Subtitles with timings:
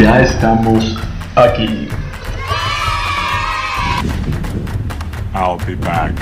[0.00, 0.96] Ya estamos
[1.36, 1.86] aquí.
[5.34, 6.14] I'll be back.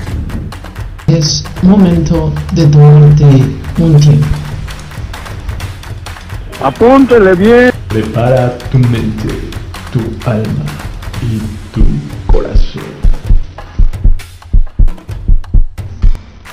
[1.07, 3.25] Es momento de tomarte
[3.79, 4.27] un tiempo.
[6.61, 7.71] Apúntele bien.
[7.89, 9.49] Prepara tu mente,
[9.93, 10.65] tu alma
[11.23, 11.39] y
[11.73, 11.85] tu
[12.27, 12.83] corazón.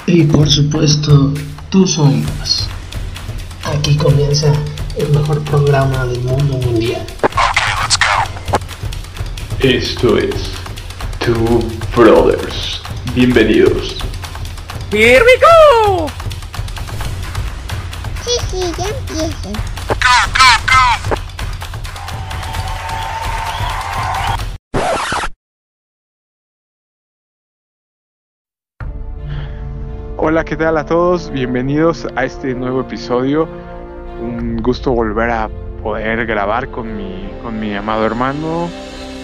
[0.06, 1.34] Y por supuesto,
[1.72, 2.68] tus oídos.
[3.74, 4.54] Aquí comienza
[4.98, 7.06] el mejor programa del mundo mundial.
[9.66, 10.54] Esto es
[11.18, 11.60] Two
[11.96, 12.84] Brothers.
[13.16, 13.98] Bienvenidos.
[14.92, 16.08] Here we go!
[18.24, 19.54] Sí, sí, ya empiecen.
[30.18, 31.32] Hola, ¿qué tal a todos?
[31.32, 33.50] Bienvenidos a este nuevo episodio.
[34.22, 35.50] Un gusto volver a
[35.82, 38.70] poder grabar con mi, con mi amado hermano.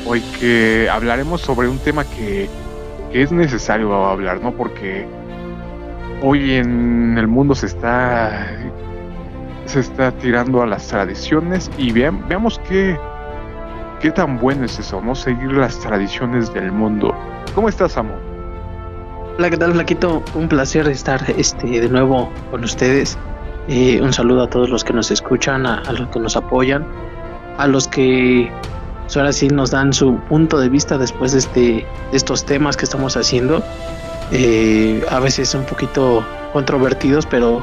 [0.05, 2.49] Hoy que hablaremos sobre un tema que,
[3.11, 4.51] que es necesario hablar, ¿no?
[4.51, 5.05] Porque
[6.21, 8.47] hoy en el mundo se está
[9.65, 12.97] se está tirando a las tradiciones y veamos qué,
[14.01, 15.15] qué tan bueno es eso, ¿no?
[15.15, 17.15] Seguir las tradiciones del mundo.
[17.55, 18.13] ¿Cómo estás, Amo?
[19.37, 20.23] Hola, ¿qué tal, Flaquito?
[20.35, 23.17] Un placer estar este, de nuevo con ustedes.
[23.69, 26.85] Eh, un saludo a todos los que nos escuchan, a los que nos apoyan,
[27.57, 28.51] a los que
[29.11, 32.77] pues, ahora sí nos dan su punto de vista después de, este, de estos temas
[32.77, 33.61] que estamos haciendo.
[34.31, 37.61] Eh, a veces un poquito controvertidos, pero,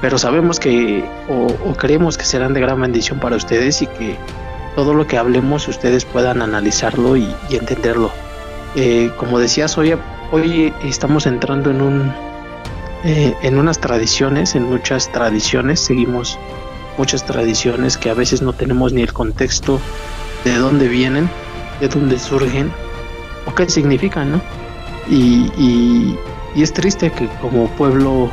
[0.00, 4.16] pero sabemos que o, o creemos que serán de gran bendición para ustedes y que
[4.74, 8.10] todo lo que hablemos ustedes puedan analizarlo y, y entenderlo.
[8.74, 9.94] Eh, como decías, hoy,
[10.32, 12.12] hoy estamos entrando en un
[13.04, 16.38] eh, en unas tradiciones, en muchas tradiciones, seguimos
[16.96, 19.78] muchas tradiciones que a veces no tenemos ni el contexto
[20.44, 21.28] de dónde vienen,
[21.80, 22.72] de dónde surgen
[23.46, 24.40] o qué significan, ¿no?
[25.08, 26.18] Y, y,
[26.54, 28.30] y es triste que como pueblo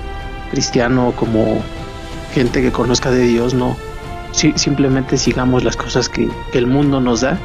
[0.52, 1.62] cristiano, como
[2.34, 3.76] gente que conozca de Dios, no
[4.32, 7.38] si, simplemente sigamos las cosas que, que el mundo nos da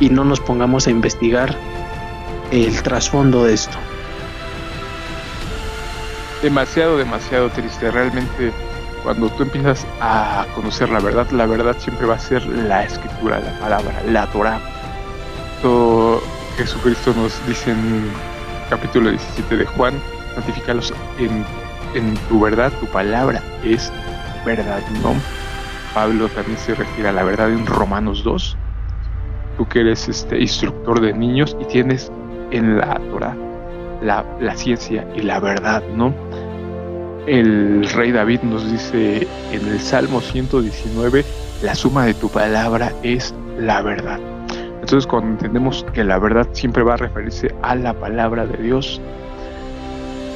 [0.00, 1.56] y no nos pongamos a investigar
[2.50, 3.76] el trasfondo de esto.
[6.42, 7.90] demasiado, demasiado triste.
[7.90, 8.52] Realmente,
[9.06, 13.38] cuando tú empiezas a conocer la verdad, la verdad siempre va a ser la escritura,
[13.38, 14.58] la palabra, la Torah.
[15.62, 16.20] Todo
[16.56, 18.10] Jesucristo nos dice en
[18.68, 19.94] capítulo 17 de Juan,
[20.34, 21.44] santifícalos en,
[21.94, 23.92] en tu verdad, tu palabra es
[24.44, 25.14] verdad, ¿no?
[25.94, 28.56] Pablo también se refiere a la verdad en Romanos 2.
[29.56, 32.10] Tú que eres este instructor de niños y tienes
[32.50, 33.36] en la Torah
[34.02, 36.12] la, la, ciencia y la verdad, ¿no?
[37.26, 41.24] El rey David nos dice en el Salmo 119,
[41.64, 44.20] la suma de tu palabra es la verdad.
[44.80, 49.00] Entonces cuando entendemos que la verdad siempre va a referirse a la palabra de Dios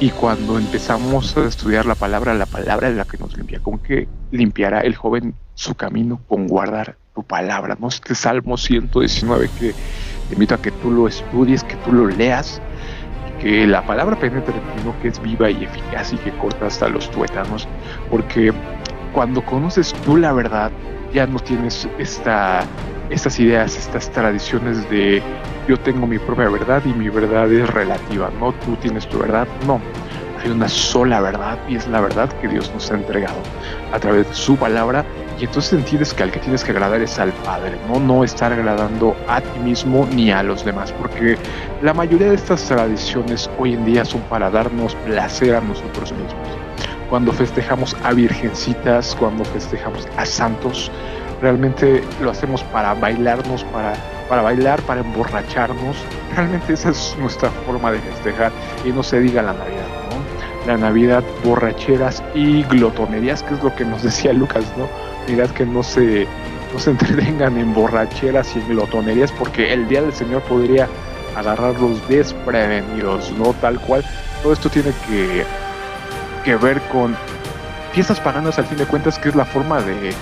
[0.01, 3.61] y cuando empezamos a estudiar la palabra, la palabra es la que nos limpia.
[3.61, 6.19] ¿Con qué limpiará el joven su camino?
[6.27, 7.87] Con guardar tu palabra, ¿no?
[7.87, 9.73] Este Salmo 119 que
[10.27, 12.61] te invito a que tú lo estudies, que tú lo leas
[13.41, 14.99] que la palabra penetre en ti, ¿no?
[15.01, 17.67] que es viva y eficaz y que corta hasta los tuétanos,
[18.09, 18.53] porque
[19.13, 20.71] cuando conoces tú la verdad,
[21.11, 22.63] ya no tienes esta,
[23.09, 25.21] estas ideas, estas tradiciones de
[25.67, 29.47] yo tengo mi propia verdad y mi verdad es relativa, no tú tienes tu verdad,
[29.65, 29.81] no.
[30.43, 33.37] Hay una sola verdad y es la verdad que Dios nos ha entregado
[33.91, 35.05] a través de su palabra
[35.41, 38.53] y entonces entiendes que al que tienes que agradar es al Padre, no no estar
[38.53, 41.35] agradando a ti mismo ni a los demás, porque
[41.81, 46.47] la mayoría de estas tradiciones hoy en día son para darnos placer a nosotros mismos.
[47.09, 50.91] Cuando festejamos a virgencitas, cuando festejamos a santos,
[51.41, 53.93] realmente lo hacemos para bailarnos, para,
[54.29, 55.97] para bailar, para emborracharnos.
[56.35, 58.51] Realmente esa es nuestra forma de festejar
[58.85, 60.67] y no se diga la Navidad, ¿no?
[60.71, 65.10] La Navidad, borracheras y glotonerías, que es lo que nos decía Lucas, ¿no?
[65.27, 66.27] Mirad que no se,
[66.73, 70.87] no se entretengan en borracheras y en glotonerías porque el día del Señor podría
[71.35, 73.53] agarrarlos desprevenidos, ¿no?
[73.53, 74.03] Tal cual.
[74.43, 75.45] Todo esto tiene que,
[76.43, 77.15] que ver con
[77.93, 80.13] fiestas paganas al fin de cuentas, que es la forma de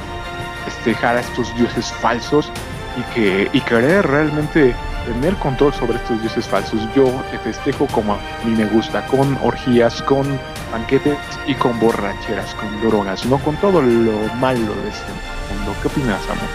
[0.65, 2.51] festejar a estos dioses falsos
[2.97, 4.75] y que y querer realmente
[5.13, 6.81] tener control sobre estos dioses falsos.
[6.95, 10.39] Yo te festejo como a mí me gusta, con orgías, con
[10.71, 11.17] banquetes
[11.47, 15.11] y con borracheras, con drogas, no con todo lo malo de este
[15.55, 15.75] mundo.
[15.81, 16.49] ¿Qué opinas, amor?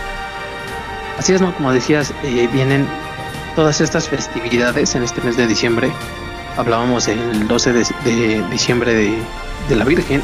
[1.19, 1.55] Así es, ¿no?
[1.55, 2.87] Como decías, eh, vienen
[3.57, 5.91] todas estas festividades en este mes de diciembre.
[6.57, 9.19] Hablábamos el 12 de, de diciembre de,
[9.69, 10.23] de, la Virgen,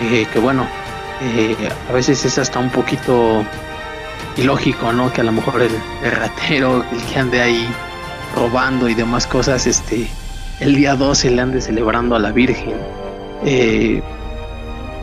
[0.00, 0.66] eh, que bueno,
[1.22, 1.56] eh,
[1.88, 3.44] a veces es hasta un poquito
[4.36, 5.12] ilógico, ¿no?
[5.12, 5.72] Que a lo mejor el,
[6.02, 7.66] el ratero, el que ande ahí
[8.34, 10.08] robando y demás cosas, este,
[10.60, 12.74] el día 12 le ande celebrando a la Virgen.
[13.44, 14.02] Eh,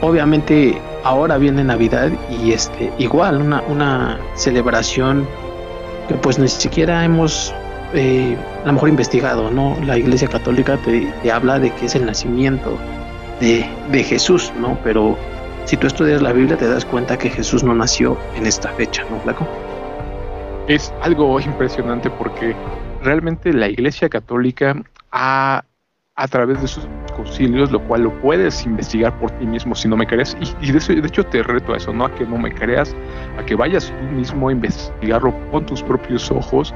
[0.01, 5.27] obviamente ahora viene Navidad y este, igual una, una celebración
[6.07, 7.53] que pues ni siquiera hemos
[7.93, 9.77] eh, a lo mejor investigado, ¿no?
[9.85, 12.77] La Iglesia Católica te, te habla de que es el nacimiento
[13.39, 14.77] de, de Jesús, ¿no?
[14.83, 15.17] Pero
[15.65, 19.03] si tú estudias la Biblia te das cuenta que Jesús no nació en esta fecha,
[19.09, 19.47] ¿no, Flaco?
[20.67, 22.55] Es algo impresionante porque
[23.01, 24.75] realmente la Iglesia Católica
[25.11, 25.63] ha,
[26.15, 29.97] a través de sus concilios, lo cual lo puedes investigar por ti mismo si no
[29.97, 32.37] me crees, y, de, eso- de hecho te reto a eso, no a que no
[32.37, 32.95] me creas,
[33.39, 36.73] a que vayas tú mismo a investigarlo con tus propios ojos,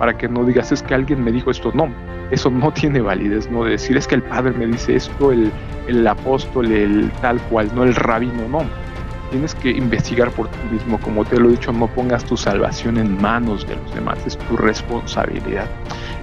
[0.00, 1.88] para que no digas es que alguien me dijo esto, no,
[2.32, 5.52] eso no tiene validez, no de decir es que el padre me dice esto, el,
[5.86, 8.91] el apóstol, el tal cual, no el rabino, no.
[9.32, 12.98] Tienes que investigar por ti mismo, como te lo he dicho, no pongas tu salvación
[12.98, 15.64] en manos de los demás, es tu responsabilidad.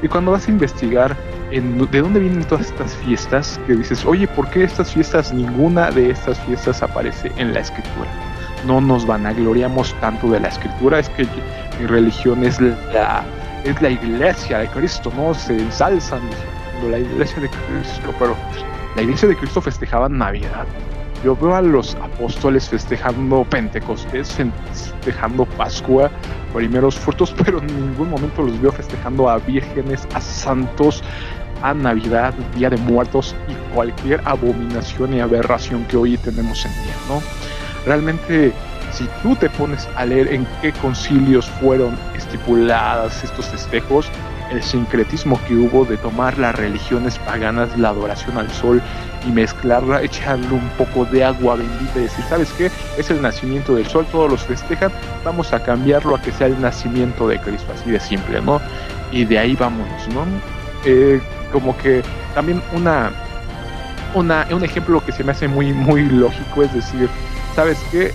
[0.04, 1.18] Y cuando vas a investigar
[1.50, 5.90] en, de dónde vienen todas estas fiestas, que dices, oye, ¿por qué estas fiestas, ninguna
[5.90, 8.08] de estas fiestas aparece en la escritura?
[8.68, 11.26] No nos vanagloriamos tanto de la escritura, es que
[11.80, 13.24] mi religión es la,
[13.64, 15.34] es la iglesia de Cristo, ¿no?
[15.34, 18.36] Se ensalzan diciendo la iglesia de Cristo, pero
[18.96, 20.68] la iglesia de Cristo festejaba Navidad.
[21.24, 24.38] Yo veo a los apóstoles festejando Pentecostés,
[24.72, 26.10] festejando Pascua,
[26.54, 31.04] primeros frutos, pero en ningún momento los veo festejando a vírgenes, a santos,
[31.62, 36.96] a Navidad, Día de Muertos y cualquier abominación y aberración que hoy tenemos en día,
[37.10, 37.22] ¿no?
[37.86, 38.54] Realmente,
[38.94, 44.10] si tú te pones a leer en qué concilios fueron estipuladas estos festejos,
[44.52, 48.82] el sincretismo que hubo de tomar las religiones paganas, la adoración al sol
[49.28, 52.72] y mezclarla, echarle un poco de agua bendita y decir, ¿sabes qué?
[52.98, 54.92] Es el nacimiento del sol, todos los festejan,
[55.24, 58.62] vamos a cambiarlo a que sea el nacimiento de Cristo, así de simple, ¿no?
[59.12, 60.26] Y de ahí vámonos, ¿no?
[60.86, 61.20] Eh,
[61.52, 62.02] como que
[62.34, 63.12] también una,
[64.14, 67.10] una, un ejemplo que se me hace muy, muy lógico es decir,
[67.56, 68.14] ¿sabes qué?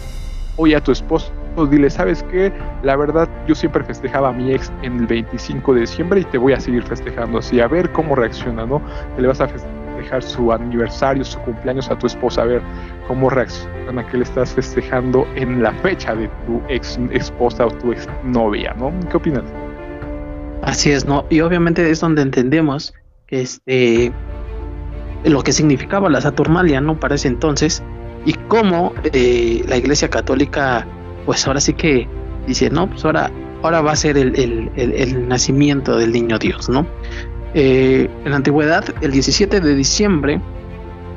[0.56, 1.32] Oye a tu esposo,
[1.70, 2.52] dile, ¿sabes qué?
[2.82, 6.38] La verdad, yo siempre festejaba a mi ex en el 25 de diciembre y te
[6.38, 8.82] voy a seguir festejando así, a ver cómo reacciona, ¿no?
[9.16, 12.62] Te le vas a festejar su aniversario, su cumpleaños a tu esposa, a ver
[13.06, 17.92] cómo reacciona que le estás festejando en la fecha de tu ex esposa o tu
[17.92, 18.92] ex novia, ¿no?
[19.10, 19.44] ¿Qué opinas?
[20.62, 21.24] Así es, ¿no?
[21.30, 22.94] Y obviamente es donde entendemos
[23.26, 24.12] que este
[25.24, 27.00] lo que significaba la Saturnalia, ¿no?
[27.00, 27.82] Para ese entonces,
[28.24, 30.86] y cómo eh, la Iglesia Católica,
[31.26, 32.08] pues ahora sí que
[32.46, 33.30] dice, no, pues ahora,
[33.62, 36.86] ahora va a ser el, el- el- nacimiento del niño Dios, ¿no?
[37.54, 40.40] Eh, en la antigüedad, el 17 de diciembre,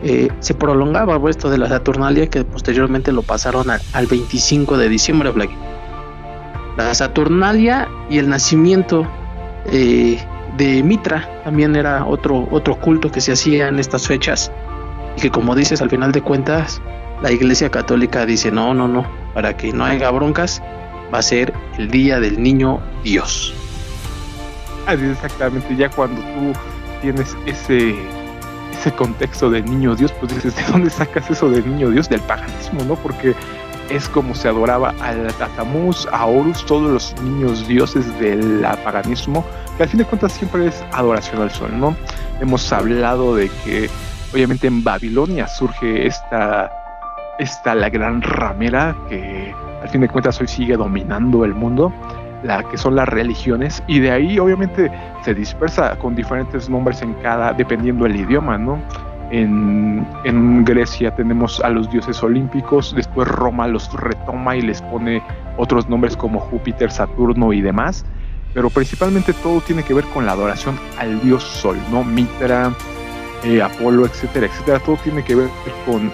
[0.03, 4.89] eh, se prolongaba esto de la Saturnalia que posteriormente lo pasaron al, al 25 de
[4.89, 5.49] diciembre, Black.
[6.77, 9.07] La Saturnalia y el nacimiento
[9.71, 10.19] eh,
[10.57, 14.51] de Mitra también era otro, otro culto que se hacía en estas fechas
[15.17, 16.79] y que como dices al final de cuentas
[17.23, 19.07] la iglesia católica dice no, no, no,
[19.37, 20.63] para que no haya broncas
[21.13, 23.53] va a ser el día del niño Dios.
[24.87, 26.53] Así es, exactamente, ya cuando tú
[27.03, 27.93] tienes ese
[28.73, 32.09] ese contexto del niño Dios, pues dices, ¿de dónde sacas eso del niño Dios?
[32.09, 32.95] Del paganismo, ¿no?
[32.95, 33.35] Porque
[33.91, 39.45] es como se adoraba al Tatamuz, a Horus, todos los niños dioses del paganismo,
[39.77, 41.95] que al fin de cuentas siempre es adoración al sol, ¿no?
[42.41, 43.87] Hemos hablado de que
[44.33, 46.86] obviamente en Babilonia surge esta,
[47.39, 51.93] esta la gran ramera que al fin de cuentas hoy sigue dominando el mundo,
[52.43, 54.91] la que son las religiones, y de ahí obviamente
[55.23, 58.79] se dispersa con diferentes nombres en cada, dependiendo el idioma, ¿no?
[59.29, 65.21] En, en, Grecia tenemos a los dioses olímpicos, después Roma los retoma y les pone
[65.57, 68.05] otros nombres como Júpiter, Saturno y demás,
[68.53, 72.05] pero principalmente todo tiene que ver con la adoración al dios Sol, ¿no?
[72.05, 72.71] Mitra,
[73.43, 75.49] eh, Apolo, etcétera, etcétera, todo tiene que ver
[75.85, 76.09] con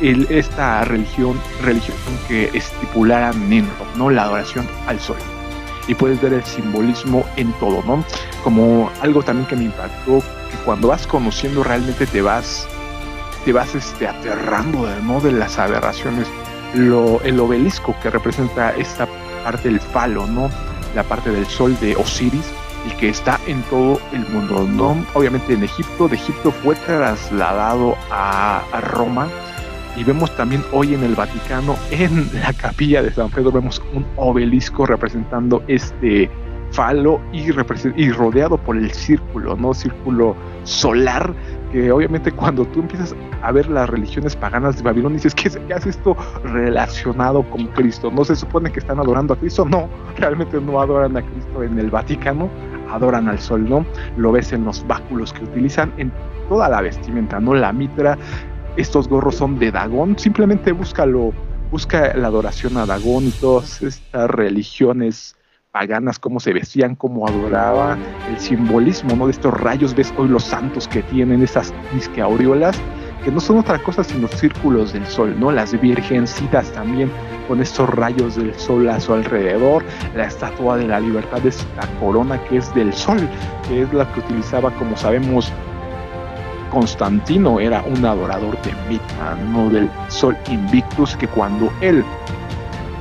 [0.00, 1.96] el, esta religión, religión
[2.28, 4.10] que estipulara Nimrod, ¿no?
[4.10, 5.18] La adoración al Sol.
[5.88, 8.04] Y puedes ver el simbolismo en todo, ¿no?
[8.44, 12.66] Como algo también que me impactó que cuando vas conociendo realmente te vas
[13.44, 15.20] te vas este, aterrando ¿no?
[15.20, 16.26] de las aberraciones
[16.74, 19.08] lo, el obelisco que representa esta
[19.44, 20.50] parte del falo no
[20.94, 22.52] la parte del sol de Osiris
[22.86, 27.96] y que está en todo el mundo no obviamente en Egipto de Egipto fue trasladado
[28.10, 29.28] a, a Roma
[29.96, 34.06] y vemos también hoy en el Vaticano en la capilla de San Pedro vemos un
[34.16, 36.30] obelisco representando este
[36.72, 37.50] falo y,
[37.96, 39.74] y rodeado por el círculo, ¿no?
[39.74, 41.34] Círculo solar
[41.72, 45.74] que obviamente cuando tú empiezas a ver las religiones paganas de Babilonia dices, ¿qué, ¿qué,
[45.74, 48.10] hace esto relacionado con Cristo?
[48.10, 49.64] ¿No se supone que están adorando a Cristo?
[49.64, 52.50] No, realmente no adoran a Cristo en el Vaticano,
[52.90, 53.86] adoran al sol, ¿no?
[54.16, 56.12] Lo ves en los báculos que utilizan en
[56.48, 57.54] toda la vestimenta, ¿no?
[57.54, 58.18] La mitra,
[58.76, 61.32] estos gorros son de Dagón, simplemente búscalo,
[61.70, 65.36] busca la adoración a Dagón y todas estas religiones
[65.72, 69.26] paganas, cómo se vestían, cómo adoraban, el simbolismo ¿no?
[69.26, 72.76] de estos rayos, ves hoy los santos que tienen esas disque aureolas,
[73.24, 75.52] que no son otra cosa sino círculos del sol, ¿no?
[75.52, 77.10] Las virgencitas también
[77.46, 79.84] con estos rayos del sol a su alrededor,
[80.16, 83.28] la estatua de la libertad es la corona que es del sol,
[83.68, 85.52] que es la que utilizaba, como sabemos,
[86.70, 92.04] Constantino era un adorador de Mitra, no del sol Invictus, que cuando él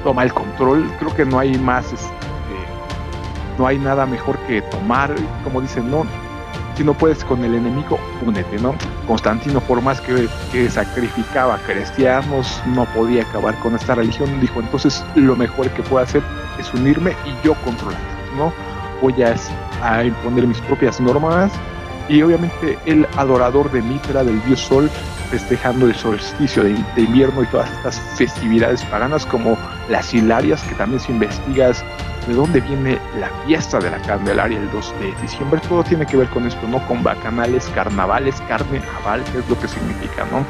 [0.04, 2.14] toma el control, creo que no hay más este,
[3.58, 6.06] no hay nada mejor que tomar, como dicen, no,
[6.76, 8.74] si no puedes con el enemigo, únete, ¿no?
[9.06, 15.04] Constantino, por más que, que sacrificaba cristianos, no podía acabar con esta religión, dijo, entonces
[15.16, 16.24] lo mejor que puedo hacer
[16.58, 18.00] es unirme y yo controlar,
[18.38, 18.54] ¿no?
[19.02, 19.36] Voy a,
[19.84, 21.52] a imponer mis propias normas
[22.10, 24.89] y obviamente el adorador de Mitra, del dios Sol,
[25.30, 29.56] festejando el solsticio de, invierno y todas estas festividades paganas como
[29.89, 31.86] las hilarias, que también si investigas
[32.28, 35.62] de dónde viene la fiesta de la Candelaria el 2 de diciembre.
[35.70, 36.86] Todo tiene que ver con esto, ¿no?
[36.88, 40.44] Con bacanales, carnavales, carne aval, que es lo que significa, ¿no?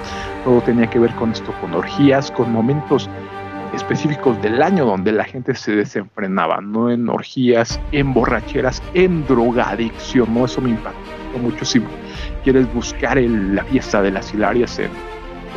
[0.46, 3.10] Todo tenía que ver con esto, con orgías, con momentos
[3.74, 10.34] específicos del año donde la gente se desenfrenaba, no en orgías, en borracheras, en drogadicción,
[10.34, 10.46] ¿no?
[10.46, 11.66] Eso me impactó mucho.
[11.66, 11.82] Si
[12.44, 14.90] quieres buscar la fiesta de las Hilarias en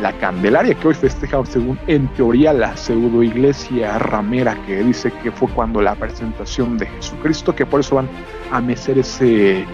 [0.01, 5.31] la Candelaria, que hoy festejamos según en teoría la pseudo iglesia ramera, que dice que
[5.31, 8.09] fue cuando la presentación de Jesucristo, que por eso van
[8.51, 9.65] a mecer ese,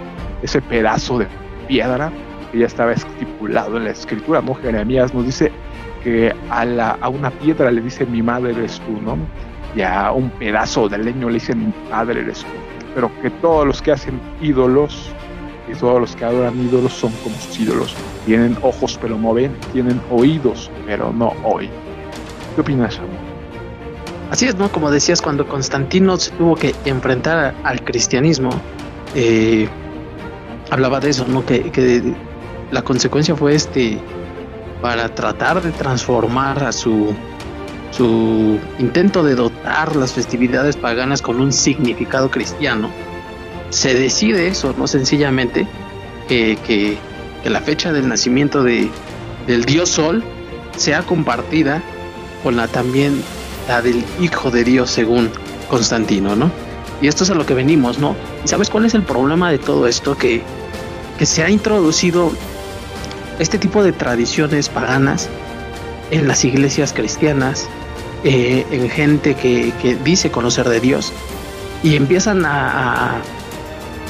[0.42, 1.28] ese pedazo de
[1.68, 2.12] piedra
[2.52, 4.56] que ya estaba estipulado en la escritura, ¿no?
[4.56, 5.52] Jeremías nos dice
[6.04, 9.18] que a, la, a una piedra le dice mi madre eres tú, ¿no?
[9.76, 12.48] Y a un pedazo de leño le dicen mi padre eres tú.
[12.96, 15.14] Pero que todos los que hacen ídolos
[15.70, 17.96] y todos los que adoran ídolos son como sus ídolos.
[18.26, 21.72] Tienen ojos pero no ven, tienen oídos pero no oyen.
[22.56, 23.00] ¿Qué opinas?
[24.32, 24.72] Así es, ¿no?
[24.72, 28.50] Como decías, cuando Constantino se tuvo que enfrentar al cristianismo,
[29.16, 29.68] eh,
[30.70, 31.46] hablaba de eso, ¿no?
[31.46, 32.14] Que, que,
[32.72, 33.98] la consecuencia fue este,
[34.82, 37.16] para tratar de transformar a su,
[37.90, 42.92] su intento de dotar las festividades paganas con un significado cristiano,
[43.70, 45.68] se decide eso, no sencillamente
[46.28, 46.98] que, que,
[47.50, 48.90] la fecha del nacimiento de,
[49.48, 50.24] del dios Sol
[50.78, 51.82] sea compartida
[52.44, 53.24] con la también
[53.68, 55.30] la del Hijo de Dios según
[55.70, 56.52] Constantino, ¿no?
[57.02, 58.16] Y esto es a lo que venimos, ¿no?
[58.44, 60.18] ¿Y sabes cuál es el problema de todo esto?
[60.18, 60.42] Que,
[61.18, 62.32] que se ha introducido
[63.40, 65.30] este tipo de tradiciones paganas
[66.12, 67.68] en las iglesias cristianas,
[68.26, 71.14] eh, en gente que, que, dice conocer de Dios,
[71.84, 73.22] y empiezan a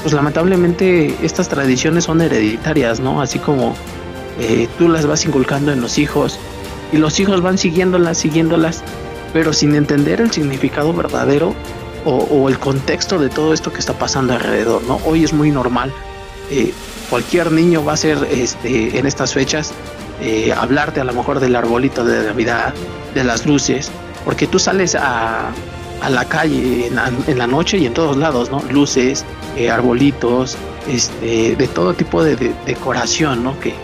[0.02, 3.20] pues lamentablemente estas tradiciones son hereditarias, ¿no?
[3.20, 3.74] Así como
[4.38, 6.38] eh, tú las vas inculcando en los hijos
[6.92, 8.82] y los hijos van siguiéndolas, siguiéndolas,
[9.32, 11.54] pero sin entender el significado verdadero
[12.06, 14.98] o, el contexto de todo esto que está pasando alrededor, ¿no?
[15.04, 15.92] Hoy es muy normal.
[16.50, 16.72] Eh,
[17.10, 19.74] cualquier niño va a ser este, en estas fechas
[20.22, 22.72] eh, hablarte a lo mejor del arbolito de Navidad,
[23.14, 23.90] de las luces,
[24.24, 25.50] porque tú sales a,
[26.00, 28.62] a la calle en la, en la, noche y en todos lados, ¿no?
[28.70, 29.24] Luces,
[29.56, 30.56] eh, arbolitos,
[30.88, 33.58] este, de todo tipo de, de decoración, ¿no?
[33.60, 33.74] Que,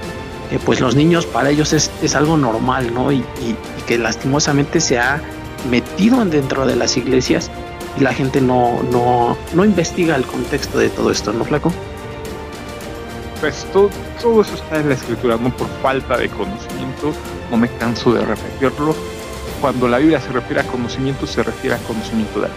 [0.51, 3.13] que, pues los niños para ellos es, es algo normal, ¿no?
[3.13, 3.25] Y,
[3.87, 5.23] que lastimosamente se ha
[5.71, 7.53] metido dentro de las iglesias
[7.97, 11.73] y la gente no, no, no investiga el contexto de todo esto, ¿no, Flaco?
[13.41, 17.13] Pues todo, todo eso está en la escritura, no por falta de conocimiento,
[17.49, 18.97] no me canso de repetirlo,
[19.61, 22.49] cuando la Biblia se refiere a conocimiento, se refiere a conocimiento de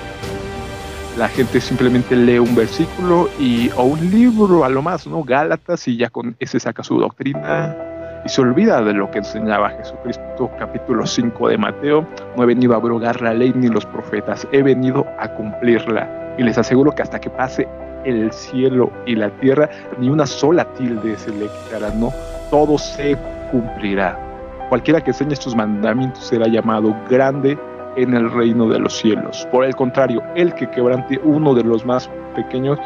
[1.17, 5.21] la gente simplemente lee un versículo y, o un libro a lo más, ¿no?
[5.23, 7.75] Gálatas y ya con ese saca su doctrina
[8.23, 12.07] y se olvida de lo que enseñaba Jesucristo, capítulo 5 de Mateo.
[12.37, 16.35] No he venido a abrogar la ley ni los profetas, he venido a cumplirla.
[16.37, 17.67] Y les aseguro que hasta que pase
[18.05, 22.13] el cielo y la tierra, ni una sola tilde se le quitará, ¿no?
[22.49, 23.17] Todo se
[23.51, 24.28] cumplirá.
[24.69, 27.57] Cualquiera que enseñe estos mandamientos será llamado grande
[27.95, 29.47] en el reino de los cielos.
[29.51, 32.79] Por el contrario, el que quebrante uno de los más pequeños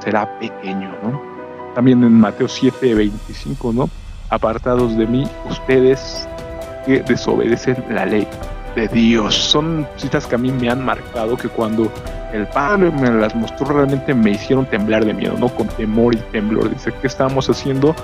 [0.00, 1.22] será pequeño, ¿no?
[1.74, 3.88] También en Mateo 7, 25, ¿no?
[4.30, 6.28] Apartados de mí, ustedes
[6.84, 8.26] que desobedecen la ley
[8.74, 9.34] de Dios.
[9.34, 11.90] Son citas que a mí me han marcado que cuando
[12.32, 15.48] el padre me las mostró realmente me hicieron temblar de miedo, ¿no?
[15.48, 16.68] Con temor y temblor.
[16.70, 17.94] Dice, ¿qué estamos haciendo?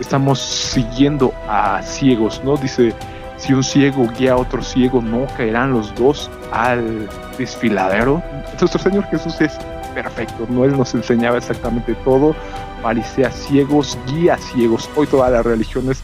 [0.00, 2.56] Estamos siguiendo a ciegos, ¿no?
[2.56, 2.94] Dice,
[3.36, 7.08] si un ciego guía a otro ciego, no caerán los dos al
[7.38, 8.22] desfiladero.
[8.60, 9.58] Nuestro Señor Jesús es
[9.94, 10.64] perfecto, ¿no?
[10.64, 12.34] Él nos enseñaba exactamente todo,
[12.82, 14.88] parecía ciegos, guía ciegos.
[14.96, 16.02] Hoy todas las religiones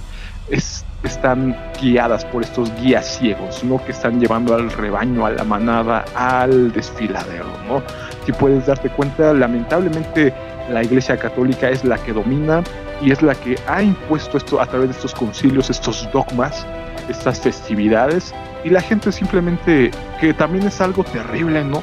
[1.03, 3.85] están guiadas por estos guías ciegos, ¿no?
[3.85, 7.83] Que están llevando al rebaño, a la manada, al desfiladero, ¿no?
[8.27, 10.35] Si puedes darte cuenta, lamentablemente
[10.71, 12.63] la Iglesia Católica es la que domina
[13.01, 16.67] y es la que ha impuesto esto a través de estos concilios, estos dogmas,
[17.09, 19.91] estas festividades y la gente simplemente,
[20.21, 21.83] que también es algo terrible, ¿no?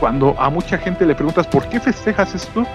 [0.00, 2.66] Cuando a mucha gente le preguntas por qué festejas esto,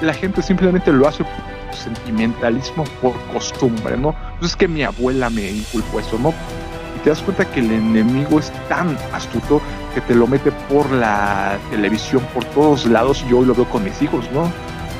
[0.00, 4.14] la gente simplemente lo hace por sentimentalismo, por costumbre, ¿no?
[4.38, 6.34] Pues es que mi abuela me inculpó eso, ¿no?
[6.96, 9.62] Y te das cuenta que el enemigo es tan astuto
[9.94, 13.24] que te lo mete por la televisión, por todos lados.
[13.28, 14.50] Yo lo veo con mis hijos, ¿no?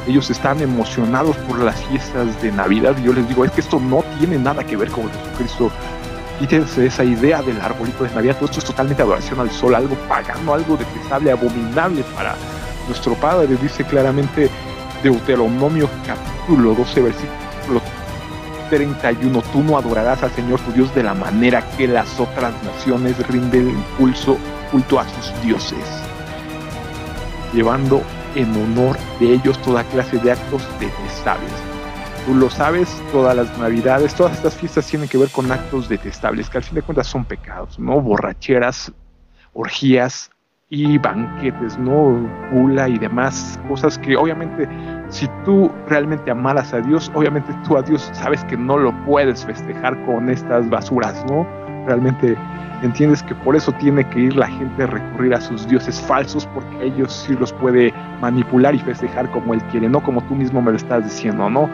[0.07, 3.79] Ellos están emocionados por las fiestas de Navidad y yo les digo, es que esto
[3.79, 5.71] no tiene nada que ver con Jesucristo.
[6.41, 9.95] Quítense esa idea del arbolito de Navidad, todo esto es totalmente adoración al sol, algo
[10.09, 12.35] pagano, algo detestable, abominable para
[12.89, 13.57] nuestro Padre.
[13.63, 14.51] Dice claramente
[15.05, 17.81] Deuteronomio capítulo 12, versículo
[18.71, 23.17] 31, tú no adorarás al Señor tu Dios de la manera que las otras naciones
[23.29, 24.37] rinden impulso,
[24.73, 25.85] culto a sus dioses,
[27.53, 28.03] llevando
[28.35, 31.53] en honor de ellos toda clase de actos detestables.
[32.27, 36.49] Tú lo sabes, todas las navidades, todas estas fiestas tienen que ver con actos detestables,
[36.49, 38.01] que al fin de cuentas son pecados, ¿no?
[38.01, 38.93] Borracheras,
[39.53, 40.31] orgías
[40.69, 42.27] y banquetes, ¿no?
[42.53, 44.69] Gula y demás cosas que obviamente
[45.11, 49.45] si tú realmente amaras a Dios, obviamente tú a Dios sabes que no lo puedes
[49.45, 51.47] festejar con estas basuras, ¿no?
[51.87, 52.37] Realmente
[52.83, 56.47] entiendes que por eso tiene que ir la gente a recurrir a sus dioses falsos
[56.47, 60.61] porque ellos sí los puede manipular y festejar como él quiere, no como tú mismo
[60.61, 61.69] me lo estás diciendo, ¿no?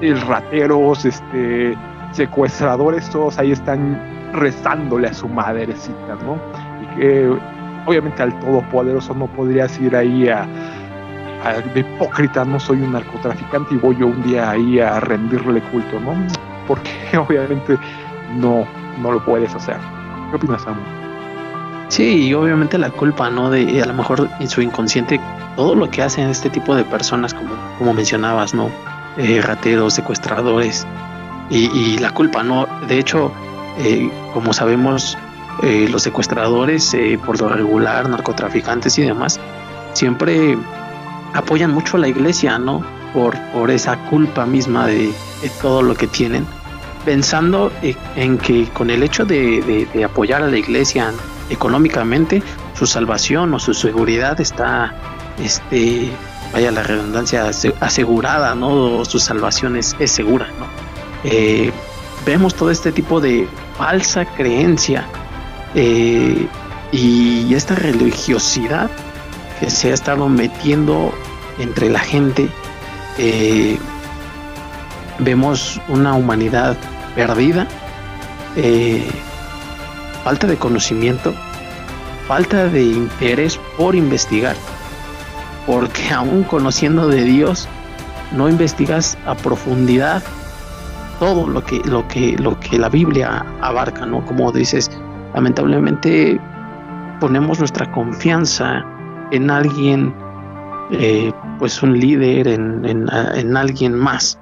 [0.00, 1.76] El rateros, este,
[2.12, 3.98] secuestradores, todos ahí están
[4.32, 6.38] rezándole a su madrecita, ¿no?
[6.82, 7.38] Y que
[7.86, 13.78] obviamente al Todopoderoso no podrías ir ahí a, a, hipócrita, no soy un narcotraficante y
[13.78, 16.14] voy yo un día ahí a rendirle culto, ¿no?
[16.66, 17.78] Porque obviamente
[18.36, 18.66] no,
[19.00, 19.78] no lo puedes hacer.
[20.30, 20.80] ¿Qué opinas, Samu?
[21.90, 23.50] Sí, y obviamente la culpa, ¿no?
[23.50, 25.20] De a lo mejor en su inconsciente,
[25.56, 28.70] todo lo que hacen este tipo de personas, como, como mencionabas, ¿no?
[29.18, 30.86] Eh, rateros, secuestradores,
[31.50, 32.68] y, la culpa, ¿no?
[32.86, 33.32] De hecho,
[33.78, 35.18] eh, como sabemos,
[35.64, 39.40] eh, los secuestradores, por lo regular, narcotraficantes y demás,
[39.92, 40.56] siempre
[41.34, 42.84] apoyan mucho a la iglesia, ¿no?
[43.12, 46.46] Por, por esa culpa misma de, de todo lo que tienen
[47.04, 47.72] pensando
[48.16, 51.12] en que con el hecho de, apoyar a la iglesia
[51.48, 52.42] económicamente,
[52.74, 54.94] su salvación o su seguridad está,
[55.42, 56.10] este,
[56.52, 59.04] vaya la redundancia, asegurada, ¿no?
[59.04, 60.66] Su salvación es, segura, ¿no?
[61.24, 61.70] Eh,
[62.24, 65.04] vemos todo este tipo de falsa creencia
[65.74, 66.46] eh,
[66.92, 68.90] y esta religiosidad
[69.58, 71.12] que se ha estado metiendo
[71.58, 72.48] entre la gente.
[73.18, 73.78] Eh,
[75.20, 76.76] vemos una humanidad
[77.14, 77.66] perdida,
[78.56, 79.08] eh,
[80.24, 81.34] falta de conocimiento,
[82.26, 84.56] falta de interés por investigar,
[85.66, 87.68] porque aún conociendo de Dios,
[88.32, 90.22] no investigas a profundidad
[91.18, 94.24] todo lo que, lo que, lo que la Biblia abarca, ¿no?
[94.24, 94.90] Como dices,
[95.34, 96.40] lamentablemente
[97.20, 98.84] ponemos nuestra confianza
[99.30, 100.14] en alguien,
[100.92, 104.38] eh, pues un líder, en, en, en alguien más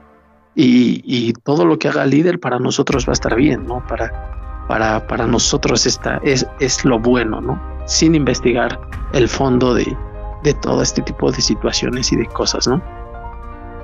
[0.61, 3.85] y, todo lo que haga el líder para nosotros va a estar bien, ¿no?
[3.87, 7.61] Para, para, para nosotros está, es, es lo bueno, ¿no?
[7.87, 8.81] Sin investigar
[9.13, 9.97] el fondo de,
[10.43, 12.83] de todo este tipo de situaciones y de cosas, ¿no?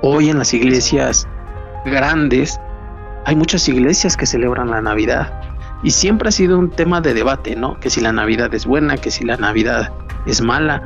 [0.01, 1.27] Hoy en las iglesias
[1.85, 2.59] grandes
[3.25, 5.41] hay muchas iglesias que celebran la Navidad
[5.81, 7.79] y siempre ha sido un tema de debate, ¿no?
[7.79, 9.93] Que si la Navidad es buena, que si la Navidad
[10.25, 10.83] es mala,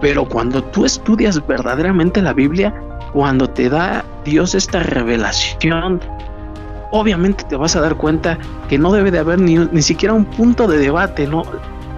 [0.00, 2.72] pero cuando tú estudias verdaderamente la Biblia,
[3.14, 6.00] cuando te da Dios esta revelación,
[6.90, 8.36] obviamente te vas a dar cuenta
[8.68, 11.42] que no debe de haber ni, ni siquiera un punto de debate, ¿no?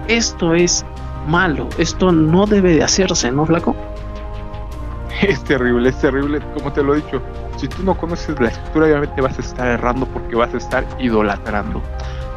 [0.07, 0.85] Esto es
[1.27, 3.75] malo, esto no debe de hacerse, ¿no, Flaco?
[5.23, 7.19] Es terrible, es terrible, como te lo he dicho.
[7.57, 10.85] Si tú no conoces la escritura, obviamente vas a estar errando porque vas a estar
[10.99, 11.81] idolatrando.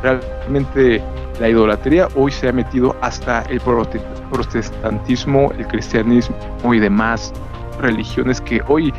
[0.03, 1.03] Realmente
[1.39, 7.35] la idolatría hoy se ha metido hasta el protestantismo, el cristianismo y demás
[7.81, 8.93] religiones que hoy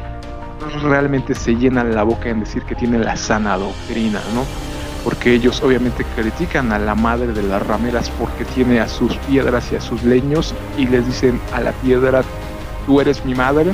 [0.84, 4.46] realmente se llenan la boca en decir que tienen la sana doctrina, ¿no?
[5.04, 9.72] porque ellos obviamente critican a la madre de las rameras porque tiene a sus piedras
[9.72, 12.24] y a sus leños y les dicen a la piedra,
[12.86, 13.72] tú eres mi madre,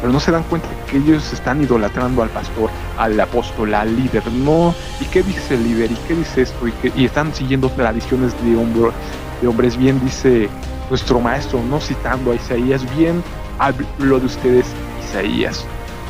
[0.00, 4.26] pero no se dan cuenta que ellos están idolatrando al pastor, al apóstol, al líder,
[4.32, 5.92] no, ¿y qué dice el líder?
[5.92, 6.66] ¿Y qué dice esto?
[6.66, 8.92] Y, que, y están siguiendo tradiciones de, hombro,
[9.40, 10.48] de hombres, bien dice
[10.90, 13.22] nuestro maestro, no citando a Isaías, bien
[13.58, 14.66] hablo de ustedes
[15.04, 15.64] Isaías,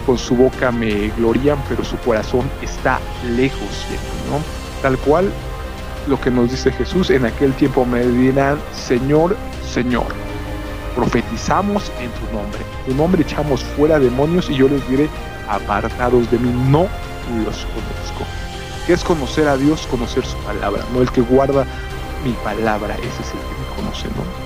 [0.05, 3.01] con su boca me glorian, pero su corazón está
[3.37, 4.39] lejos de mí, ¿no?
[4.83, 5.31] Tal cual
[6.07, 9.37] lo que nos dice Jesús, en aquel tiempo me dirán, Señor,
[9.69, 10.07] Señor,
[10.95, 15.09] profetizamos en tu nombre, tu nombre echamos fuera demonios y yo les diré,
[15.49, 16.87] apartados de mí, no
[17.45, 18.25] los conozco.
[18.87, 19.87] ¿Qué es conocer a Dios?
[19.89, 21.67] Conocer su palabra, no el que guarda
[22.25, 24.46] mi palabra, ese es el que me conoce, ¿no?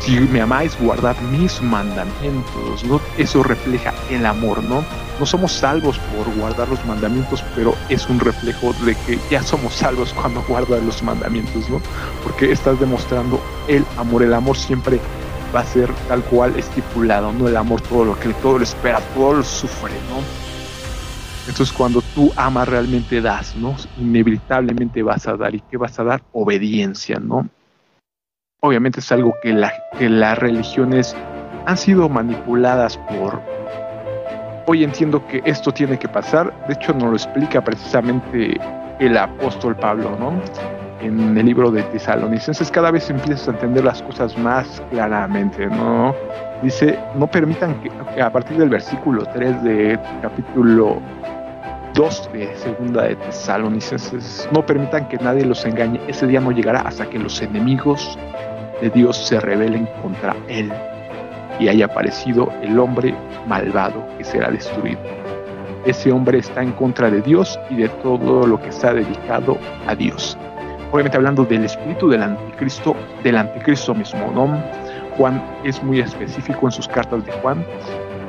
[0.00, 3.00] Si me amáis, guardad mis mandamientos, ¿no?
[3.18, 4.82] Eso refleja el amor, ¿no?
[5.18, 9.74] No somos salvos por guardar los mandamientos, pero es un reflejo de que ya somos
[9.74, 11.82] salvos cuando guardas los mandamientos, ¿no?
[12.22, 14.22] Porque estás demostrando el amor.
[14.22, 14.98] El amor siempre
[15.54, 17.48] va a ser tal cual estipulado, ¿no?
[17.48, 20.22] El amor todo lo que todo lo espera, todo lo sufre, ¿no?
[21.46, 23.76] Entonces cuando tú amas realmente das, ¿no?
[23.98, 25.54] Inevitablemente vas a dar.
[25.54, 26.22] ¿Y qué vas a dar?
[26.32, 27.46] Obediencia, ¿no?
[28.60, 31.16] Obviamente es algo que, la, que las religiones
[31.66, 33.40] han sido manipuladas por...
[34.66, 38.60] Hoy entiendo que esto tiene que pasar, de hecho nos lo explica precisamente
[39.00, 40.40] el apóstol Pablo, ¿no?
[41.00, 46.14] En el libro de Tesalonicenses cada vez empiezas a entender las cosas más claramente, ¿no?
[46.62, 51.00] Dice, no permitan que a partir del versículo 3 de capítulo
[51.94, 56.82] 2 de segunda de Tesalonicenses, no permitan que nadie los engañe, ese día no llegará
[56.82, 58.18] hasta que los enemigos
[58.80, 60.72] de Dios se rebelen contra él
[61.58, 63.14] y haya aparecido el hombre
[63.46, 65.00] malvado que será destruido.
[65.84, 69.94] Ese hombre está en contra de Dios y de todo lo que está dedicado a
[69.94, 70.36] Dios.
[70.92, 74.62] Obviamente hablando del espíritu del anticristo, del anticristo mismo, ¿no?
[75.16, 77.64] Juan es muy específico en sus cartas de Juan.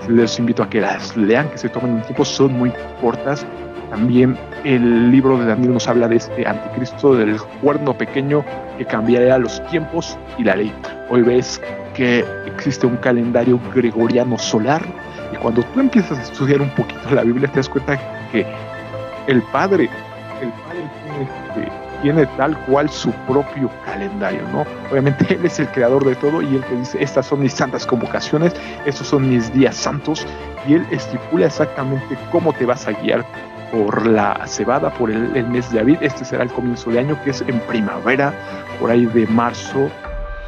[0.08, 3.46] Les invito a que las lean, que se tomen un tiempo, son muy cortas
[3.92, 8.44] también el libro de Daniel nos habla de este anticristo, del cuerno pequeño
[8.78, 10.74] que cambiaría los tiempos y la ley.
[11.10, 11.62] Hoy ves
[11.94, 14.82] que existe un calendario gregoriano solar
[15.34, 18.00] y cuando tú empiezas a estudiar un poquito la Biblia te das cuenta
[18.32, 18.46] que
[19.28, 19.90] el Padre,
[20.42, 24.66] el Padre tiene, este, tiene tal cual su propio calendario, ¿no?
[24.90, 27.86] Obviamente Él es el creador de todo y Él te dice, estas son mis santas
[27.86, 28.54] convocaciones,
[28.86, 30.26] estos son mis días santos
[30.66, 33.26] y Él estipula exactamente cómo te vas a guiar
[33.72, 35.98] por la cebada, por el, mes de abril.
[36.02, 38.34] Este será el comienzo de año, que es en primavera,
[38.80, 39.90] por ahí de marzo,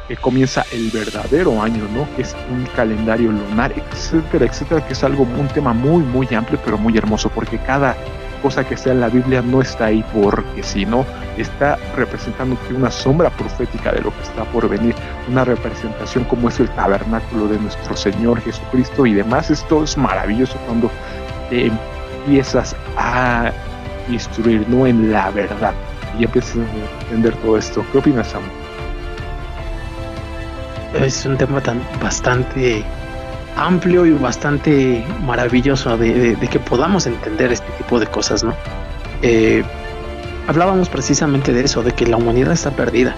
[0.08, 2.06] que comienza el verdadero año, ¿no?
[2.14, 6.58] Que es un calendario lunar, etcétera, etcétera, que es algo, un tema muy, muy amplio,
[6.64, 7.96] pero muy hermoso, porque cada
[8.42, 11.06] cosa que sea en la Biblia no está ahí porque si no,
[11.38, 14.94] está representando una sombra profética de lo que está por venir,
[15.30, 19.50] una representación como es el tabernáculo de nuestro Señor Jesucristo y demás.
[19.50, 20.90] Esto es maravilloso cuando
[21.48, 21.72] te
[22.24, 23.52] empiezas a
[24.08, 25.72] instruir, no en la verdad.
[26.18, 27.84] Y empiezas a entender todo esto.
[27.92, 28.42] ¿Qué opinas, Sam?
[30.94, 32.84] Es un tema tan bastante
[33.56, 38.54] amplio y bastante maravilloso de, que podamos entender este tipo de cosas, ¿no?
[39.22, 39.64] Eh,
[40.46, 43.14] hablábamos precisamente de eso, de que la humanidad está perdida.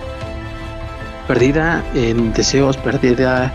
[1.28, 3.52] Perdida en deseos, perdida,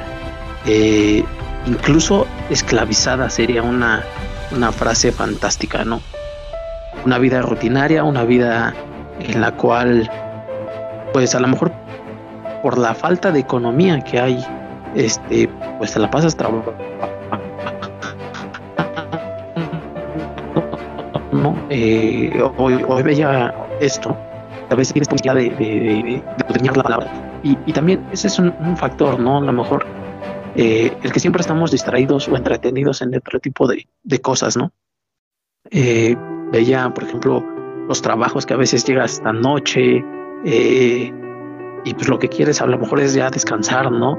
[0.66, 1.24] eh,
[1.66, 4.04] incluso esclavizada sería una,
[4.56, 6.02] una frase fantástica, ¿no?
[7.06, 8.74] Una vida rutinaria, una vida
[9.20, 10.10] en la cual,
[11.14, 11.72] pues a lo mejor
[12.62, 14.46] por la falta de economía que hay,
[14.96, 16.76] este, pues te la pasas trabajando.
[21.32, 21.56] ¿no?
[21.70, 24.16] Eh, hoy, veía esto,
[24.70, 26.24] a veces tienes posibilidad de, de,
[26.62, 27.08] de, la palabra.
[27.44, 29.40] Y, y, también ese es un, un, factor, ¿no?
[29.40, 29.86] A lo mejor
[30.56, 33.88] eh, el que siempre estamos distraídos o entretenidos en otro tipo de,
[34.22, 34.74] cosas, ¿no?
[35.70, 36.16] Eh,
[36.52, 37.46] veía, por ejemplo,
[37.88, 40.04] los trabajos que a veces llegas esta noche
[40.46, 41.14] eh,
[41.86, 44.18] y pues lo que quieres a lo mejor es ya descansar, ¿no?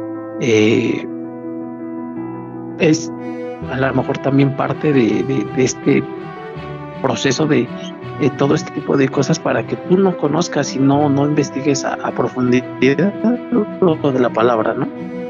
[2.79, 3.12] es
[3.71, 6.03] a lo mejor también parte de, este
[7.01, 7.68] proceso de,
[8.38, 11.95] todo este tipo de cosas para que tú no conozcas y no, no investigues a,
[11.95, 12.64] a profundidad
[13.53, 15.21] lo de la palabra, ¿no?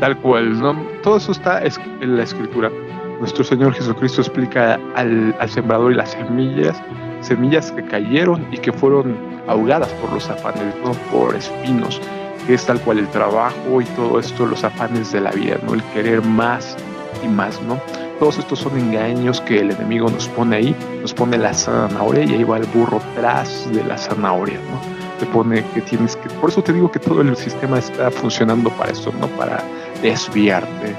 [0.00, 0.74] Tal cual, ¿no?
[1.02, 2.70] Todo eso está en la escritura.
[3.18, 6.82] Nuestro Señor Jesucristo explica al, sembrador y las semillas,
[7.20, 9.14] semillas que cayeron y que fueron
[9.46, 10.92] ahogadas por los afanes, ¿no?
[11.12, 12.00] Por espinos,
[12.46, 15.74] que es tal cual el trabajo y todo esto, los afanes de la vida, ¿no?
[15.74, 16.76] El querer más
[17.22, 17.78] y más, ¿no?
[18.20, 22.34] todos estos son engaños que el enemigo nos pone ahí, nos pone la zanahoria y
[22.34, 24.78] ahí va el burro tras de la zanahoria, ¿no?
[25.18, 28.68] Te pone que tienes que, por eso te digo que todo el sistema está funcionando
[28.70, 29.26] para eso, ¿no?
[29.28, 29.64] Para
[30.02, 30.96] desviarte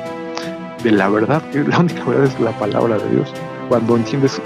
[0.83, 3.33] de la verdad, que la única verdad es la palabra de Dios.
[3.69, 4.41] Cuando entiendes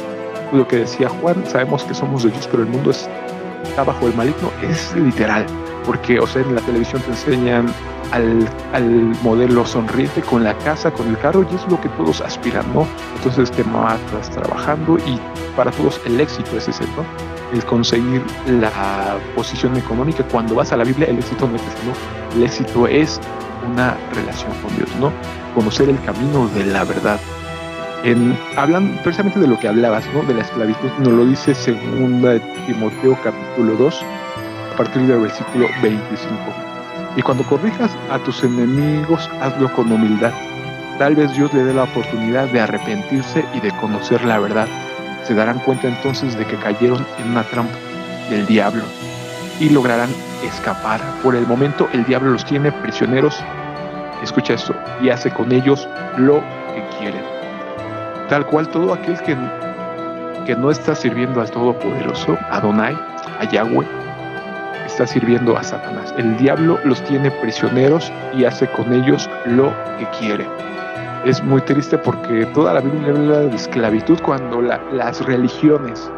[0.51, 4.15] lo que decía Juan, sabemos que somos de Dios, pero el mundo está bajo el
[4.15, 5.45] maligno, es literal,
[5.85, 7.67] porque, o sea, en la televisión te enseñan
[8.11, 8.85] al, al,
[9.23, 12.87] modelo sonriente con la casa, con el carro, y es lo que todos aspiran, ¿no?
[13.17, 15.19] Entonces te matas trabajando y
[15.55, 17.05] para todos el éxito es ese, ¿no?
[17.53, 20.23] El conseguir la posición económica.
[20.31, 22.37] Cuando vas a la Biblia, el éxito no es ese.
[22.37, 23.19] El éxito es
[23.65, 25.11] una relación con Dios, ¿no?
[25.53, 27.19] Conocer el camino de la verdad.
[28.55, 30.21] Hablan precisamente de lo que hablabas, ¿no?
[30.23, 34.05] De la esclavitud, nos lo dice segunda de Timoteo capítulo 2,
[34.73, 36.35] a partir del versículo 25.
[37.17, 40.33] Y cuando corrijas a tus enemigos, hazlo con humildad.
[40.99, 44.67] Tal vez Dios le dé la oportunidad de arrepentirse y de conocer la verdad.
[45.23, 47.73] Se darán cuenta entonces de que cayeron en una trampa
[48.29, 48.83] del diablo
[49.59, 50.09] y lograrán
[50.43, 51.01] escapar.
[51.23, 53.39] Por el momento el diablo los tiene prisioneros,
[54.21, 55.87] escucha esto, y hace con ellos
[56.17, 56.41] lo
[56.73, 57.21] que quiere.
[58.29, 59.37] Tal cual todo aquel que,
[60.45, 62.97] que no está sirviendo al Todopoderoso, a Adonai,
[63.39, 63.85] a Yahweh,
[64.85, 66.13] está sirviendo a Satanás.
[66.17, 70.47] El diablo los tiene prisioneros y hace con ellos lo que quiere.
[71.25, 76.09] Es muy triste porque toda la Biblia habla de esclavitud cuando la, las religiones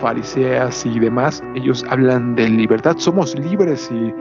[0.00, 4.12] fariseas y demás, ellos hablan de libertad, somos libres y,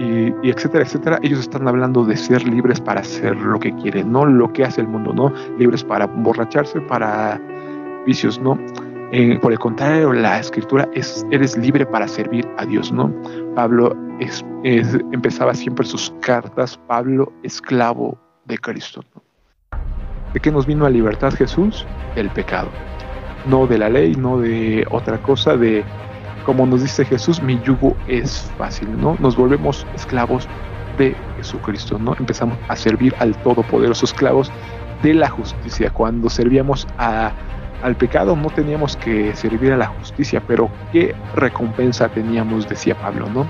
[0.00, 1.18] y, etcétera, etcétera.
[1.22, 4.80] Ellos están hablando de ser libres para hacer lo que quieren, no lo que hace
[4.80, 7.40] el mundo, no libres para emborracharse, para
[8.06, 8.58] vicios, no.
[9.12, 13.12] Eh, por el contrario, la escritura es, eres libre para servir a Dios, ¿no?
[13.56, 19.02] Pablo es, empezaba siempre sus cartas, Pablo, esclavo de Cristo.
[20.32, 21.84] ¿De qué nos vino a libertad Jesús?
[22.14, 22.68] Del pecado.
[23.46, 25.84] No de la ley, no de otra cosa, de,
[26.44, 29.16] como nos dice Jesús, mi yugo es fácil, ¿no?
[29.18, 30.48] Nos volvemos esclavos
[30.98, 32.14] de Jesucristo, ¿no?
[32.18, 34.52] Empezamos a servir al Todopoderoso, esclavos
[35.02, 35.90] de la justicia.
[35.90, 37.32] Cuando servíamos a
[37.82, 43.28] al pecado no teníamos que servir a la justicia, pero qué recompensa teníamos, decía Pablo,
[43.30, 43.48] ¿no?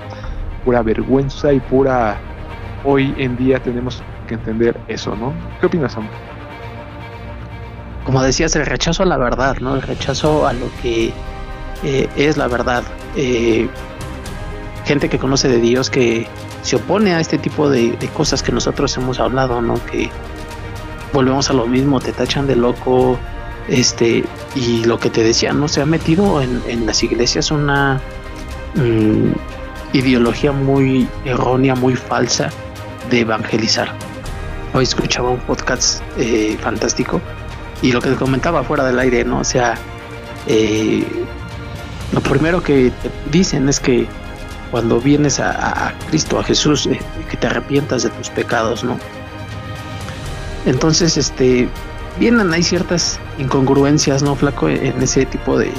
[0.63, 2.17] Pura vergüenza y pura...
[2.83, 5.33] Hoy en día tenemos que entender eso, ¿no?
[5.59, 6.09] ¿Qué opinas, Sam?
[8.05, 9.75] Como decías, el rechazo a la verdad, ¿no?
[9.75, 11.13] El rechazo a lo que
[11.83, 12.83] eh, es la verdad.
[13.15, 13.69] Eh,
[14.85, 16.27] gente que conoce de Dios que
[16.63, 19.75] se opone a este tipo de, cosas que nosotros hemos hablado, ¿no?
[19.85, 20.09] Que
[21.13, 23.19] volvemos a lo mismo, te tachan de loco,
[23.67, 24.23] este
[24.55, 28.01] y lo que te decía no se ha metido en, las iglesias una
[28.75, 29.31] mmm,
[29.93, 32.49] ideología muy errónea muy falsa
[33.09, 33.93] de evangelizar
[34.73, 37.21] hoy escuchaba un podcast eh, fantástico
[37.81, 39.75] y lo que te comentaba fuera del aire no o sea
[40.47, 41.05] eh,
[42.11, 44.07] lo primero que te dicen es que
[44.69, 48.97] cuando vienes a, Cristo a Jesús eh, que te arrepientas de tus pecados no
[50.65, 51.69] entonces este
[52.19, 54.69] vienen hay ciertas incongruencias, ¿no, Flaco?
[54.69, 55.71] En ese tipo de,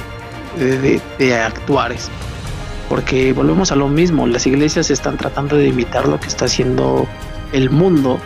[0.59, 2.09] de, de, de, actuares.
[2.89, 7.07] Porque volvemos a lo mismo, las iglesias están tratando de imitar lo que está haciendo
[7.53, 8.19] el mundo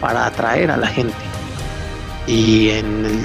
[0.00, 1.14] para atraer a la gente.
[2.26, 3.24] Y en el,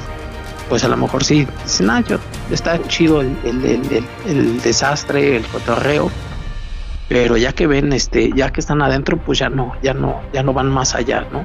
[0.67, 2.17] pues a lo mejor sí, dicen, ah, yo,
[2.51, 6.11] está chido el, el, el, desastre, el cotorreo,
[7.07, 10.43] pero ya que ven, este, ya que están adentro, pues ya no, ya no, ya
[10.43, 11.43] no van más allá, ¿no?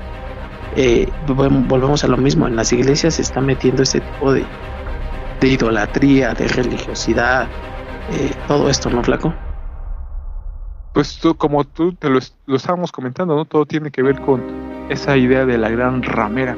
[0.77, 4.45] eh, volvemos a lo mismo, en las iglesias se está metiendo ese tipo de,
[5.41, 7.49] de idolatría, de religiosidad,
[8.13, 9.33] eh, todo esto, ¿no, Flaco?
[10.93, 13.45] Pues tú, como tú te lo, estábamos comentando, ¿no?
[13.45, 14.43] Todo tiene que ver con
[14.89, 16.57] esa idea de la gran ramera.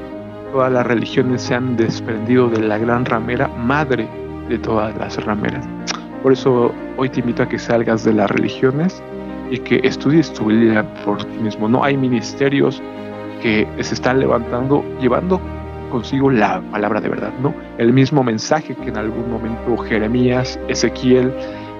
[0.56, 4.08] Todas las religiones se han desprendido de la gran ramera, madre
[4.48, 5.68] de todas las rameras.
[6.22, 9.02] Por eso hoy te invito a que salgas de las religiones
[9.50, 11.68] y que estudies tu vida por ti mismo.
[11.68, 12.82] No hay ministerios,
[13.42, 15.42] que se están levantando, llevando
[15.90, 17.52] consigo la palabra de verdad, ¿no?
[17.76, 21.34] El mismo mensaje que en algún momento Jeremías, Ezequiel,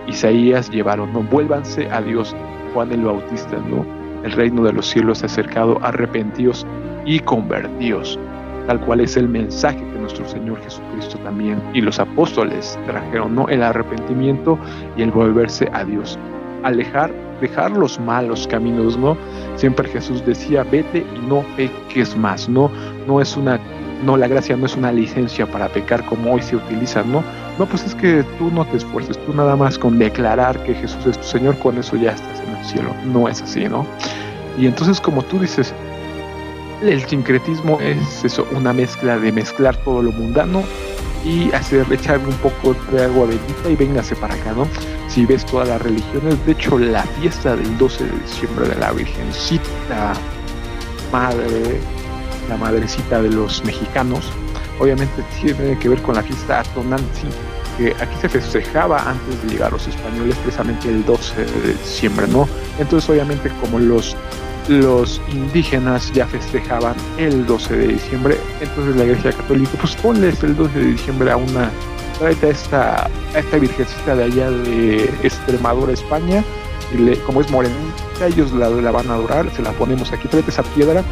[0.06, 1.22] Isaías llevaron, ¿no?
[1.22, 2.36] Vuélvanse a Dios,
[2.74, 3.86] Juan el Bautista, ¿no?
[4.22, 6.66] El reino de los cielos se ha acercado, arrepentidos
[7.06, 8.18] y convertidos,
[8.66, 13.48] tal cual es el mensaje que nuestro Señor Jesucristo también y los apóstoles trajeron, ¿no?
[13.48, 14.58] El arrepentimiento
[14.96, 16.18] y el volverse a Dios,
[16.62, 19.16] alejar, dejar los malos caminos, ¿no?
[19.56, 22.70] Siempre Jesús decía, vete y no peques más, no,
[23.06, 23.60] no es una,
[24.04, 27.22] no, la gracia no es una licencia para pecar como hoy se utiliza, ¿no?
[27.58, 31.06] No, pues es que tú no te esfuerces, tú nada más con declarar que Jesús
[31.06, 33.86] es tu Señor, con eso ya estás en el cielo, no es así, ¿no?
[34.58, 35.74] Y entonces como tú dices,
[36.82, 40.62] el sincretismo es eso, una mezcla de mezclar todo lo mundano
[41.24, 44.68] y hacer echarle un poco de agua bendita y véngase para acá, ¿no?
[45.08, 48.92] Si ves todas las religiones, de hecho la fiesta del 12 de diciembre de la
[48.92, 50.12] Virgencita
[51.10, 51.80] Madre,
[52.48, 54.30] la madrecita de los mexicanos,
[54.78, 57.26] obviamente tiene que ver con la fiesta Atonanzi,
[57.78, 62.48] que aquí se festejaba antes de llegar los españoles, precisamente el 12 de diciembre, ¿no?
[62.78, 64.16] Entonces obviamente como los
[64.68, 70.56] los indígenas ya festejaban el 12 de diciembre, entonces la Iglesia Católica, pues ponles el
[70.56, 71.70] 12 de diciembre a una,
[72.18, 76.42] tráete a esta, esta virgencita de allá de Extremadura, España,
[76.92, 80.50] y como es morenita, ellos la, la van a adorar, se la ponemos aquí, tráete
[80.50, 81.04] esa piedra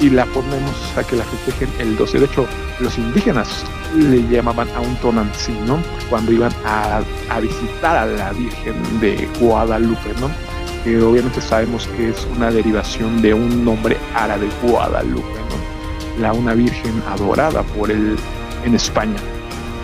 [0.00, 2.18] y la ponemos a que la festejen el 12.
[2.18, 2.46] De hecho,
[2.80, 3.64] los indígenas
[3.96, 5.78] le llamaban a un tonantzin, ¿no?
[6.10, 10.51] Cuando iban a, a visitar a la Virgen de Guadalupe, ¿no?
[10.84, 16.20] Que obviamente sabemos que es una derivación de un nombre árabe Guadalupe, ¿no?
[16.20, 18.16] la una virgen adorada por él
[18.64, 19.16] en España.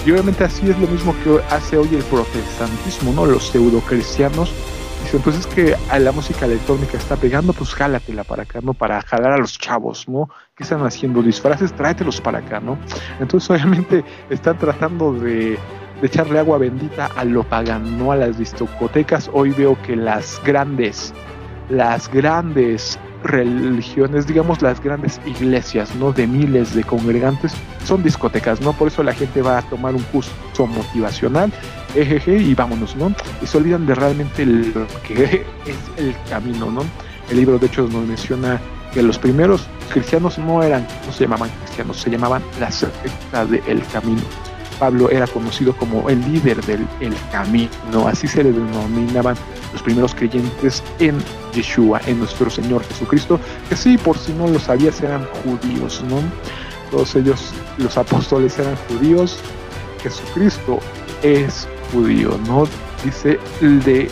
[0.07, 3.27] Y obviamente así es lo mismo que hace hoy el protestantismo, ¿no?
[3.27, 4.53] Los pseudocristianos
[5.05, 8.75] dicen, pues es que a la música electrónica está pegando, pues jálatela para acá, ¿no?
[8.75, 10.29] Para jalar a los chavos, ¿no?
[10.57, 11.23] ¿Qué están haciendo?
[11.23, 12.79] Disfraces, tráetelos para acá, ¿no?
[13.21, 15.59] Entonces obviamente están tratando de
[16.01, 19.31] de echarle agua bendita a lo pagano, no a las discotecas.
[19.33, 21.13] Hoy veo que las grandes,
[21.69, 26.13] las grandes religiones, digamos las grandes iglesias, ¿no?
[26.13, 27.53] De miles de congregantes,
[27.85, 28.73] son discotecas, ¿no?
[28.73, 30.31] Por eso la gente va a tomar un curso
[30.67, 31.53] motivacional,
[31.95, 33.13] ejeje, y vámonos, ¿no?
[33.43, 35.25] Y se olvidan de realmente lo que
[35.67, 36.83] es el camino, ¿no?
[37.31, 38.61] El libro, de hecho, nos menciona
[38.93, 43.83] que los primeros cristianos no eran, no se llamaban cristianos, se llamaban la secta del
[43.93, 44.23] camino.
[44.79, 49.37] Pablo era conocido como el líder del el camino, así se le denominaban
[49.73, 51.19] los primeros creyentes en
[51.53, 56.21] Yeshua, en nuestro Señor Jesucristo, que sí, por si no lo sabías, eran judíos, ¿no?
[56.91, 59.39] Todos ellos, los apóstoles eran judíos,
[60.03, 60.79] Jesucristo
[61.23, 62.65] es judío, ¿no?
[63.05, 64.09] Dice, de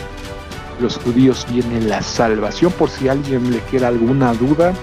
[0.79, 4.73] los judíos viene la salvación, por si alguien le queda alguna duda,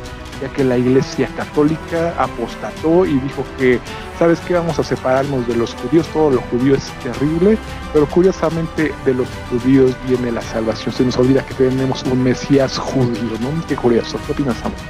[0.41, 3.81] ya que la iglesia católica apostató y dijo que
[4.19, 4.55] ¿sabes qué?
[4.55, 7.59] Vamos a separarnos de los judíos, todo lo judío es terrible,
[7.93, 10.95] pero curiosamente de los judíos viene la salvación.
[10.95, 13.67] Se nos olvida que tenemos un Mesías judío, ¿no?
[13.67, 14.19] Qué curioso.
[14.27, 14.81] ¿Qué opinas, Samuel?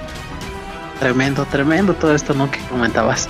[1.01, 2.51] Tremendo, tremendo todo esto, ¿no?
[2.51, 3.29] Que comentabas.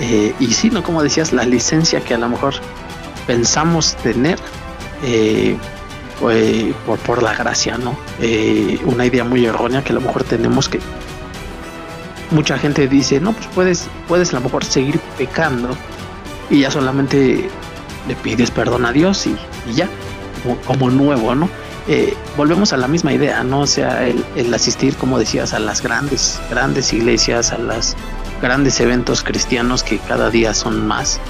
[0.00, 0.82] Eh, y sí, ¿no?
[0.82, 2.54] Como decías, la licencia que a lo mejor
[3.26, 4.38] pensamos tener
[5.02, 5.56] eh,
[6.20, 7.96] por, por la gracia, ¿no?
[8.20, 10.80] Eh, una idea muy errónea que a lo mejor tenemos que
[12.30, 15.76] mucha gente dice, no, pues puedes, puedes a lo mejor seguir pecando
[16.50, 17.48] y ya solamente
[18.08, 19.36] le pides perdón a Dios y,
[19.72, 19.88] ya,
[20.66, 21.48] como, nuevo, ¿no?
[21.86, 23.60] Eh, volvemos a la misma idea, ¿no?
[23.60, 27.94] O sea, el, asistir, como decías, a las grandes, grandes iglesias, a los
[28.40, 31.20] grandes eventos cristianos que cada día son más,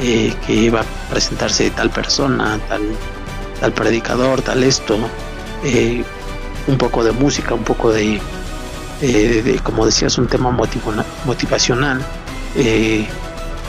[0.00, 2.82] eh, que va a presentarse tal persona, tal,
[3.60, 4.98] tal predicador, tal esto,
[5.62, 6.04] eh,
[6.66, 8.20] un poco de música, un poco de
[9.00, 12.00] eh, de, como decías, un tema motivacional
[12.56, 13.06] eh,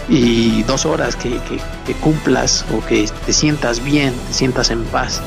[0.07, 1.39] y dos horas que,
[2.01, 5.21] cumplas o que te sientas bien, te sientas en paz,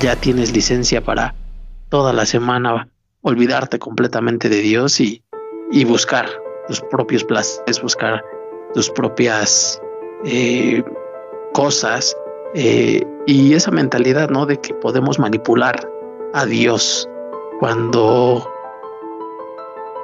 [0.00, 1.34] ya tienes licencia para
[1.90, 2.88] toda la semana
[3.22, 5.22] olvidarte completamente de Dios y,
[5.86, 6.26] buscar
[6.68, 8.24] tus propios placeres, buscar
[8.74, 9.80] tus propias
[10.24, 10.82] eh,
[11.52, 12.16] cosas
[12.54, 14.46] y esa mentalidad, ¿no?
[14.46, 15.90] De que podemos manipular
[16.32, 17.08] a Dios
[17.58, 18.53] cuando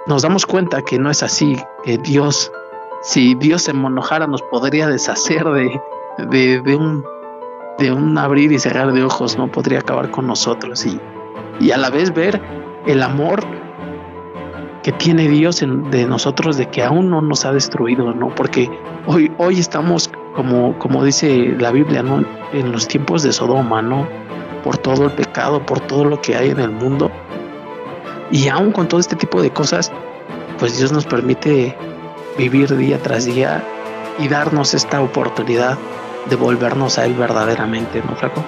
[0.06, 2.52] nos damos cuenta que no es así, que Dios,
[3.02, 5.80] si Dios se enojara, nos podría deshacer de,
[6.28, 7.04] de, un,
[7.78, 11.00] de un abrir y cerrar de ojos, no podría acabar con nosotros y,
[11.60, 12.40] y a la vez ver
[12.86, 13.44] el amor
[14.82, 18.34] que tiene Dios en, de nosotros de que aún no nos ha destruido, ¿no?
[18.34, 18.70] Porque
[19.06, 22.24] hoy, hoy estamos, como, como dice la Biblia, ¿no?
[22.52, 24.08] En los tiempos de Sodoma, ¿no?
[24.64, 27.10] Por todo el pecado, por todo lo que hay en el mundo.
[28.30, 29.90] Y aún con todo este tipo de cosas,
[30.58, 31.76] pues Dios nos permite
[32.38, 33.64] vivir día tras día
[34.18, 35.78] y darnos esta oportunidad
[36.28, 38.44] de volvernos a Él verdaderamente, ¿no, Flaco?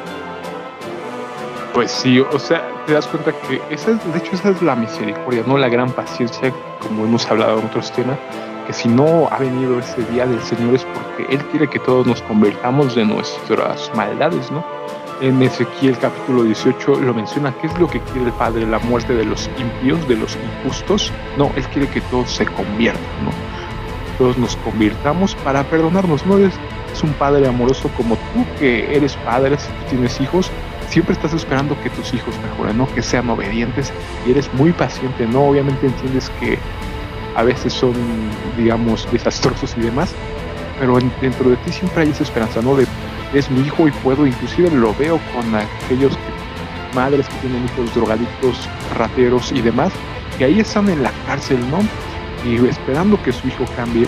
[1.75, 4.77] Pues sí, o sea, te das cuenta que esa es, de hecho, esa es la
[4.77, 8.19] misericordia, no la gran paciencia, como hemos hablado en otros temas,
[8.67, 12.07] que si no ha venido ese día del Señor es porque Él quiere que todos
[12.07, 14.63] nos convertamos de nuestras maldades, ¿no?
[15.23, 18.67] En Ezequiel capítulo 18 lo menciona, ¿qué es lo que quiere el Padre?
[18.67, 21.13] La muerte de los impíos, de los injustos.
[21.39, 23.31] No, Él quiere que todos se conviertan, ¿no?
[24.19, 26.39] Todos nos convirtamos para perdonarnos, ¿no?
[26.39, 26.53] Es,
[27.03, 30.51] un Padre amoroso como tú que eres padre, si tú tienes hijos,
[30.89, 32.87] siempre estás esperando que tus hijos mejoren, ¿no?
[32.95, 33.93] Que sean obedientes
[34.27, 35.47] y eres muy paciente, ¿no?
[35.47, 36.59] Obviamente entiendes que
[37.35, 37.95] a veces son,
[38.59, 40.15] digamos, desastrosos y demás,
[40.79, 42.77] pero dentro de ti siempre hay esa esperanza, ¿no?
[42.77, 42.87] De,
[43.33, 46.13] es mi hijo y puedo, inclusive lo veo con aquellos
[46.95, 49.93] madres que tienen hijos drogadictos, rateros y demás,
[50.39, 51.81] que ahí están en la cárcel, ¿no?
[52.49, 54.07] Y esperando que su hijo cambie.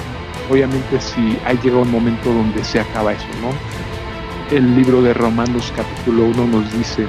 [0.50, 4.56] Obviamente si ha llegado un momento donde se acaba eso, ¿no?
[4.56, 7.06] El libro de Romanos capítulo 1 nos dice,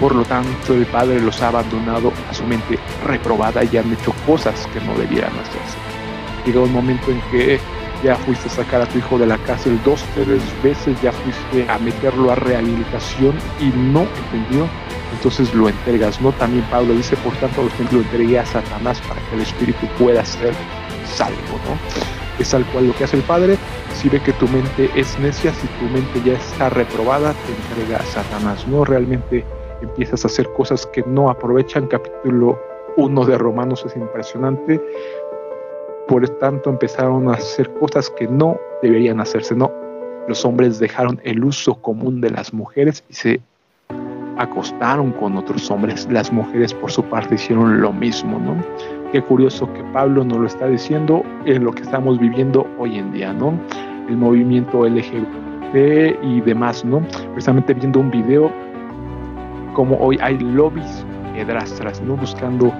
[0.00, 4.12] por lo tanto, el Padre los ha abandonado a su mente reprobada y han hecho
[4.26, 5.76] cosas que no debieran hacerse.
[6.44, 7.60] Llega un momento en que
[8.02, 11.70] ya fuiste a sacar a tu hijo de la cárcel dos, tres veces, ya fuiste
[11.70, 14.68] a meterlo a rehabilitación y no entendió,
[15.12, 16.32] entonces lo entregas, ¿no?
[16.32, 20.54] También Pablo dice, por tanto, lo entregué a Satanás para que el espíritu pueda ser
[21.04, 21.78] salvo, ¿no?
[22.38, 23.58] Es tal cual lo que hace el Padre,
[23.94, 27.98] si ve que tu mente es necia, si tu mente ya está reprobada, te entrega
[27.98, 28.84] a Satanás, ¿no?
[28.84, 29.44] Realmente
[29.82, 31.86] empiezas a hacer cosas que no aprovechan.
[31.86, 32.58] Capítulo
[32.96, 34.80] 1 de Romanos es impresionante.
[36.10, 39.54] Por tanto, empezaron a hacer cosas que no deberían hacerse.
[39.54, 39.70] No,
[40.26, 43.40] los hombres dejaron el uso común de las mujeres y se
[44.36, 46.08] acostaron con otros hombres.
[46.10, 48.56] Las mujeres, por su parte, hicieron lo mismo, ¿no?
[49.12, 53.12] Qué curioso que Pablo nos lo está diciendo en lo que estamos viviendo hoy en
[53.12, 53.54] día, ¿no?
[54.08, 57.06] El movimiento LGBT y demás, ¿no?
[57.34, 58.50] Precisamente viendo un video
[59.74, 62.16] como hoy hay lobbies pedrastras, ¿no?
[62.16, 62.72] Buscando,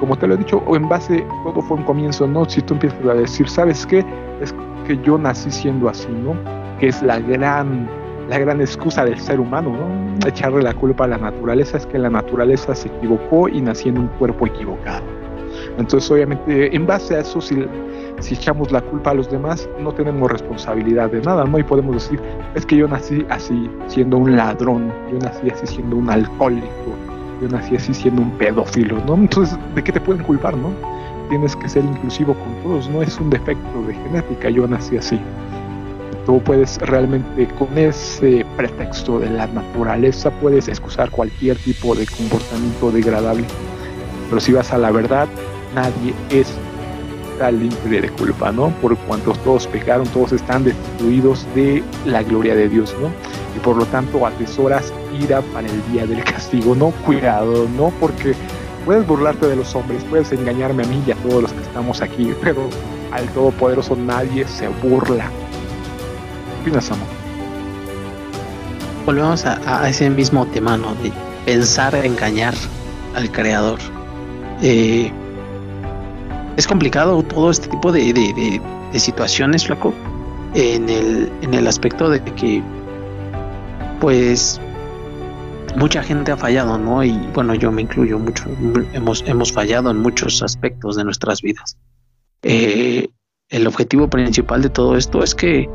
[0.00, 2.44] como te lo he dicho, o en base, todo fue un comienzo, ¿no?
[2.48, 4.04] Si tú empiezas a decir, ¿sabes qué?
[4.40, 4.54] Es
[4.86, 6.34] que yo nací siendo así, ¿no?
[6.78, 7.88] Que es la gran,
[8.28, 10.28] la gran excusa del ser humano, ¿no?
[10.28, 13.98] Echarle la culpa a la naturaleza es que la naturaleza se equivocó y nací en
[13.98, 15.04] un cuerpo equivocado.
[15.78, 17.64] Entonces, obviamente, en base a eso, si
[18.20, 21.58] si echamos la culpa a los demás, no tenemos responsabilidad de nada, ¿no?
[21.58, 22.20] Y podemos decir,
[22.54, 26.96] es que yo nací así siendo un ladrón, yo nací así siendo un alcohólico,
[27.40, 29.14] yo nací así siendo un pedófilo, ¿no?
[29.14, 30.72] Entonces, ¿de qué te pueden culpar, no?
[31.28, 35.20] Tienes que ser inclusivo con todos, no es un defecto de genética, yo nací así.
[36.26, 42.90] Tú puedes realmente, con ese pretexto de la naturaleza, puedes excusar cualquier tipo de comportamiento
[42.90, 43.44] degradable.
[44.28, 45.26] Pero si vas a la verdad,
[45.74, 46.54] nadie es
[47.50, 48.70] libre de culpa, ¿no?
[48.82, 53.08] Por cuanto todos pecaron, todos están destituidos de la gloria de Dios, ¿no?
[53.56, 56.90] Y por lo tanto atesoras ira para el día del castigo, ¿no?
[57.06, 57.92] Cuidado, ¿no?
[58.00, 58.34] Porque
[58.84, 62.02] puedes burlarte de los hombres, puedes engañarme a mí y a todos los que estamos
[62.02, 62.68] aquí, pero
[63.12, 65.26] al Todopoderoso nadie se burla.
[65.26, 67.06] ¿Qué opinas, amor?
[69.06, 70.94] Volvemos a, a, ese mismo tema, ¿no?
[70.96, 71.12] De
[71.46, 72.54] pensar engañar
[73.14, 73.78] al Creador.
[74.60, 75.10] Eh,
[76.58, 78.60] es complicado todo este tipo de,
[78.94, 79.94] situaciones, flaco,
[80.54, 82.60] en el, en el aspecto de que,
[84.00, 84.60] pues,
[85.76, 87.04] mucha gente ha fallado, ¿no?
[87.04, 88.44] Y bueno, yo me incluyo mucho,
[88.92, 91.78] hemos, hemos fallado en muchos aspectos de nuestras vidas.
[92.42, 93.08] Eh,
[93.50, 95.70] el objetivo principal de todo esto es que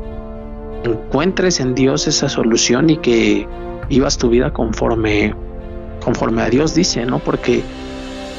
[0.84, 3.48] encuentres en Dios esa solución y que
[3.88, 5.34] vivas tu vida conforme,
[6.04, 7.20] conforme a Dios dice, ¿no?
[7.20, 7.62] Porque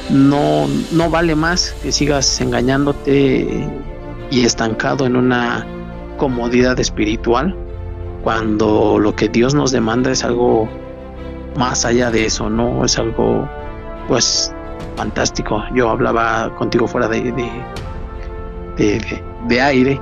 [0.10, 3.68] no, no vale más que sigas engañándote
[4.32, 5.66] y estancado en una
[6.18, 7.56] comodidad espiritual
[8.24, 10.68] cuando lo que Dios nos demanda es algo
[11.58, 12.84] más allá de eso, ¿no?
[12.84, 13.48] Es algo,
[14.08, 14.54] pues,
[14.96, 15.64] fantástico.
[15.74, 17.32] Yo hablaba contigo fuera de,
[18.78, 20.02] de, de, aire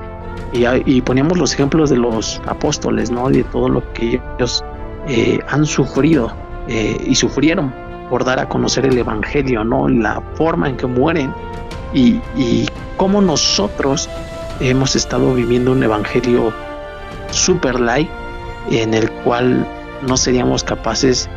[0.52, 3.30] y, y, poníamos los ejemplos de los apóstoles, ¿no?
[3.30, 4.64] Y de todo lo que ellos
[5.06, 6.32] eh, han sufrido
[6.66, 9.88] eh, y sufrieron por dar a conocer el Evangelio, ¿no?
[9.88, 11.32] La forma en que mueren
[11.92, 14.08] y, y cómo nosotros
[14.60, 16.52] hemos estado viviendo un Evangelio
[17.30, 18.08] super light
[18.70, 19.66] en el cual
[20.06, 21.28] no seríamos capaces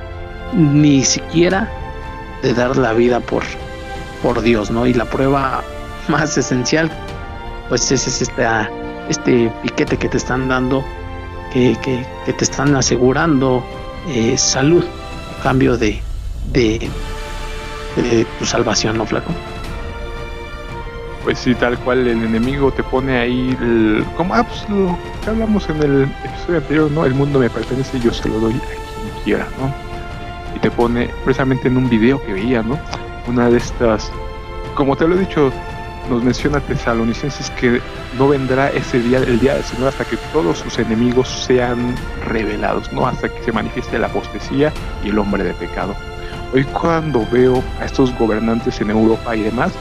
[0.54, 1.70] ni siquiera
[2.42, 3.44] de dar la vida por,
[4.22, 4.86] por Dios, ¿no?
[4.88, 5.64] Y la prueba
[6.08, 6.90] más esencial,
[7.70, 8.46] pues ese es este,
[9.10, 10.84] este piquete que te están dando,
[11.52, 13.64] que, que, te están asegurando
[14.10, 16.02] eh, salud a cambio de,
[16.52, 16.90] de,
[18.40, 19.32] tu salvación, ¿no, flaco?
[21.24, 23.58] Pues sí, tal cual el enemigo te pone ahí,
[24.16, 24.66] como ah, pues
[25.24, 27.06] que hablamos en el episodio anterior, ¿no?
[27.06, 29.74] El mundo me pertenece y yo se lo doy a quien quiera, ¿no?
[30.56, 32.80] Y te pone precisamente en un video que veía, ¿no?
[33.28, 34.10] Una de estas,
[34.76, 35.52] como te lo he dicho,
[36.10, 37.82] nos menciona Tesalonicenses que
[38.18, 41.96] no vendrá ese día, el día del Señor, hasta que todos sus enemigos sean
[42.26, 43.06] revelados, ¿no?
[43.06, 44.72] Hasta que se manifieste la apostasía
[45.04, 45.96] y el hombre de pecado.
[46.54, 49.74] Hoy cuando veo a estos gobernantes en Europa y demás,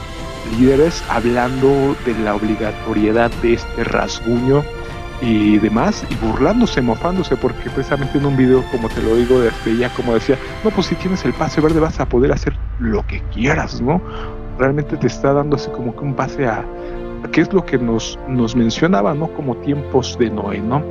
[0.59, 4.65] líderes hablando de la obligatoriedad de este rasguño
[5.21, 9.77] y demás, y burlándose, mofándose, porque precisamente en un video, como te lo digo, desde
[9.77, 13.07] ya como decía, no, pues si tienes el pase verde vas a poder hacer lo
[13.07, 14.03] que quieras, ¿no?
[14.59, 16.65] realmente te está dando así como que un base a,
[17.25, 19.29] a qué es lo que nos, nos mencionaba, ¿no?
[19.29, 20.83] Como tiempos de Noé, ¿no?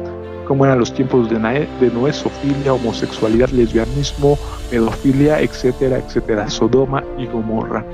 [0.45, 1.35] Cómo eran los tiempos de
[1.79, 4.39] de Noé, sofilia, homosexualidad, lesbianismo,
[4.69, 7.85] pedofilia, etcétera, etcétera, Sodoma y Gomorra.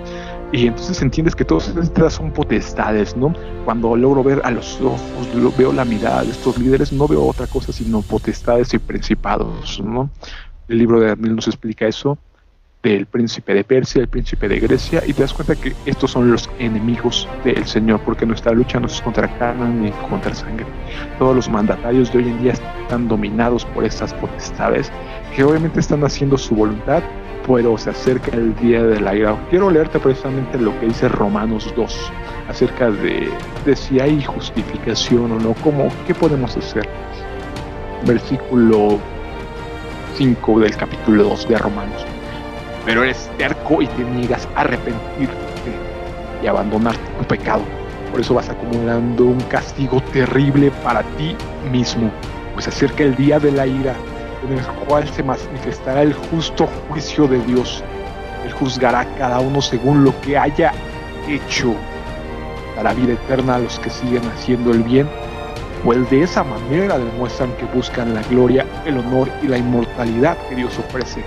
[0.52, 3.34] Y entonces entiendes que todas estas son potestades, ¿no?
[3.64, 7.48] Cuando logro ver a los ojos, veo la mirada de estos líderes, no veo otra
[7.48, 10.10] cosa sino potestades y principados, ¿no?
[10.68, 12.18] El libro de Daniel nos explica eso
[12.84, 16.32] del príncipe de Persia, el príncipe de Grecia, y te das cuenta que estos son
[16.32, 20.66] los enemigos del Señor, porque nuestra lucha no es contra carne ni contra sangre.
[21.20, 24.92] Todos los mandatarios de hoy en día están dominados por estas potestades,
[25.36, 27.04] que obviamente están haciendo su voluntad,
[27.48, 29.36] pero se acerca el día de la ira.
[29.50, 32.12] Quiero leerte precisamente lo que dice Romanos 2
[32.50, 33.30] acerca de,
[33.76, 36.88] si hay justificación o no, cómo, qué podemos hacer.
[38.06, 39.00] Versículo
[40.18, 42.06] 5 del capítulo 2 de Romanos.
[42.86, 45.72] Pero eres terco y te niegas a arrepentirte
[46.44, 47.62] y abandonar tu pecado.
[48.12, 51.36] Por eso vas acumulando un castigo terrible para ti
[51.72, 52.12] mismo.
[52.54, 53.96] Pues acerca el día de la ira,
[54.46, 57.84] en el cual se manifestará el justo juicio de Dios.
[58.46, 60.74] Él juzgará a cada uno según lo que haya
[61.28, 61.76] hecho.
[62.76, 65.08] Dará vida eterna a los que siguen haciendo el bien,
[65.84, 70.56] pues de esa manera demuestran que buscan la gloria, el honor y la inmortalidad que
[70.56, 71.24] Dios ofrece.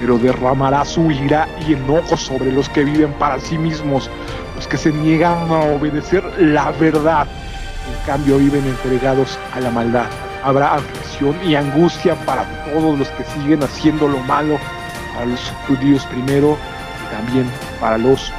[0.00, 4.10] Pero derramará su ira y enojo sobre los que viven para sí mismos,
[4.54, 7.26] los que se niegan a obedecer la verdad.
[7.88, 10.06] En cambio viven entregados a la maldad.
[10.42, 14.58] Habrá aflicción y angustia para todos los que siguen haciendo lo malo,
[15.14, 16.56] para los judíos primero
[17.04, 18.32] y también para los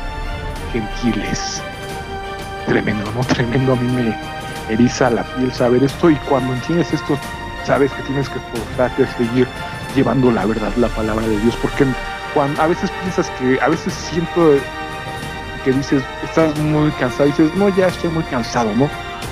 [0.71, 1.61] gentiles.
[2.65, 3.21] Tremendo, ¿no?
[3.27, 3.73] Tremendo.
[3.73, 4.15] A mí me
[4.73, 7.17] eriza la piel saber esto y cuando entiendes esto,
[7.65, 9.47] sabes que tienes que forzarte a seguir
[9.97, 11.85] llevando la verdad, la palabra de Dios, porque
[12.33, 14.53] cuando, a veces piensas que, a veces siento
[15.65, 18.87] que dices, estás muy cansado, dices, no, ya estoy muy cansado, ¿no?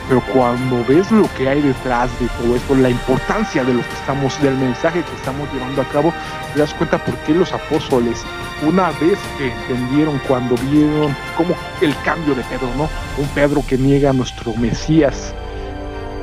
[0.10, 3.94] Pero cuando ves lo que hay detrás de todo esto, la importancia de lo que
[3.94, 6.14] estamos, del mensaje que estamos llevando a cabo,
[6.54, 8.24] te das cuenta por qué los apóstoles,
[8.66, 12.90] una vez que entendieron, cuando vieron como el cambio de Pedro, ¿no?
[13.18, 15.34] Un Pedro que niega a nuestro Mesías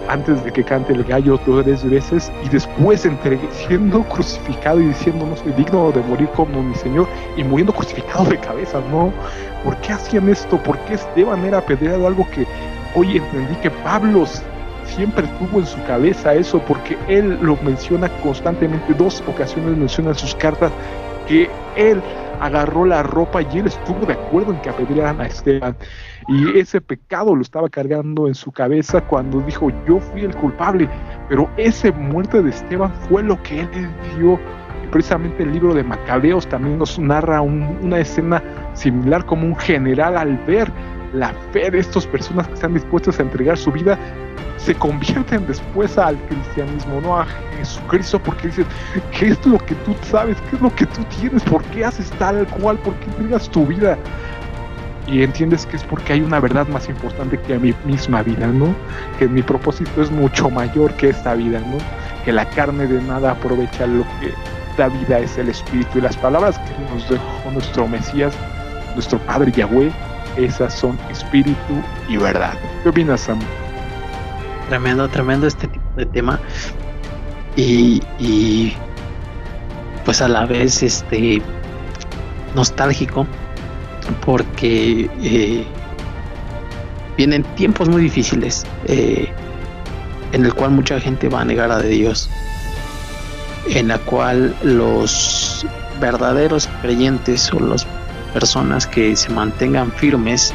[0.08, 5.26] antes de que cante el gallo tres veces y después entre, siendo crucificado y diciendo
[5.26, 9.12] no soy digno de morir como mi Señor y muriendo crucificado de cabeza, ¿no?
[9.64, 10.56] ¿Por qué hacían esto?
[10.58, 12.06] ¿Por qué Esteban era apedreado?
[12.06, 12.46] Algo que
[12.94, 14.26] hoy entendí que Pablo
[14.84, 20.16] siempre tuvo en su cabeza eso, porque él lo menciona constantemente, dos ocasiones menciona en
[20.16, 20.70] sus cartas
[21.26, 22.02] que él
[22.42, 25.76] agarró la ropa y él estuvo de acuerdo en que apedrearan a Esteban.
[26.28, 30.88] Y ese pecado lo estaba cargando en su cabeza cuando dijo, yo fui el culpable,
[31.28, 33.68] pero ese muerte de Esteban fue lo que él
[34.16, 34.40] dio.
[34.90, 38.42] Precisamente el libro de Macabeos también nos narra un, una escena
[38.74, 40.70] similar como un general al ver
[41.12, 43.98] la fe de estas personas que están dispuestas a entregar su vida,
[44.56, 47.26] se convierten después al cristianismo, no a
[47.58, 48.66] Jesucristo, porque dicen,
[49.18, 50.36] ¿qué es lo que tú sabes?
[50.48, 51.42] ¿Qué es lo que tú tienes?
[51.42, 52.78] ¿Por qué haces tal cual?
[52.78, 53.98] ¿Por qué entregas tu vida?
[55.08, 58.72] Y entiendes que es porque hay una verdad más importante que mi misma vida, ¿no?
[59.18, 61.78] Que mi propósito es mucho mayor que esta vida, ¿no?
[62.24, 64.32] Que la carne de nada aprovecha lo que
[64.78, 65.98] da vida es el espíritu.
[65.98, 68.32] Y las palabras que nos dejó nuestro Mesías,
[68.94, 69.90] nuestro Padre Yahweh,
[70.36, 72.54] esas son espíritu y verdad.
[72.82, 73.38] ¿Qué opinas, Sam?
[74.68, 76.40] Tremendo, tremendo este tipo de tema.
[77.56, 78.74] Y, y
[80.04, 81.42] pues a la vez este
[82.54, 83.26] nostálgico
[84.24, 85.64] porque eh,
[87.16, 89.28] vienen tiempos muy difíciles eh,
[90.32, 92.28] en el cual mucha gente va a negar a Dios
[93.68, 95.66] en la cual los
[96.00, 97.86] verdaderos creyentes o las
[98.32, 100.52] personas que se mantengan firmes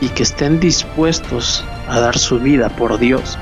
[0.00, 3.38] y que estén dispuestos a dar su vida por Dios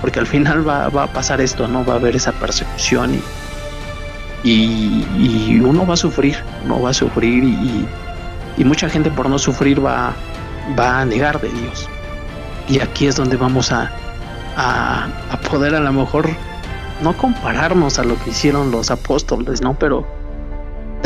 [0.00, 3.20] porque al final va, va a pasar esto no va a haber esa persecución y
[4.46, 7.86] y, uno va a sufrir, uno va a sufrir y,
[8.56, 10.14] y, mucha gente por no sufrir va,
[10.78, 11.88] va a negar de Dios.
[12.68, 13.90] Y aquí es donde vamos a,
[14.56, 16.28] a, a, poder a lo mejor
[17.02, 19.74] no compararnos a lo que hicieron los apóstoles, ¿no?
[19.74, 20.06] Pero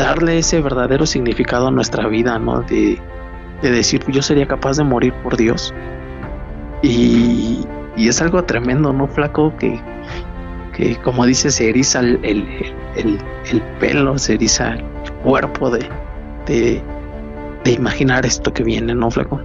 [0.01, 2.61] darle ese verdadero significado a nuestra vida, ¿no?
[2.61, 2.99] De,
[3.61, 5.73] de decir, yo sería capaz de morir por Dios.
[6.81, 7.65] Y,
[7.97, 9.53] es algo tremendo, ¿no, flaco?
[9.57, 9.79] Que,
[11.03, 12.47] como dice, se eriza el, el,
[12.95, 13.19] el,
[13.51, 15.87] el, pelo, se eriza el cuerpo de,
[16.47, 19.39] de, imaginar esto que viene, ¿no, Flaco?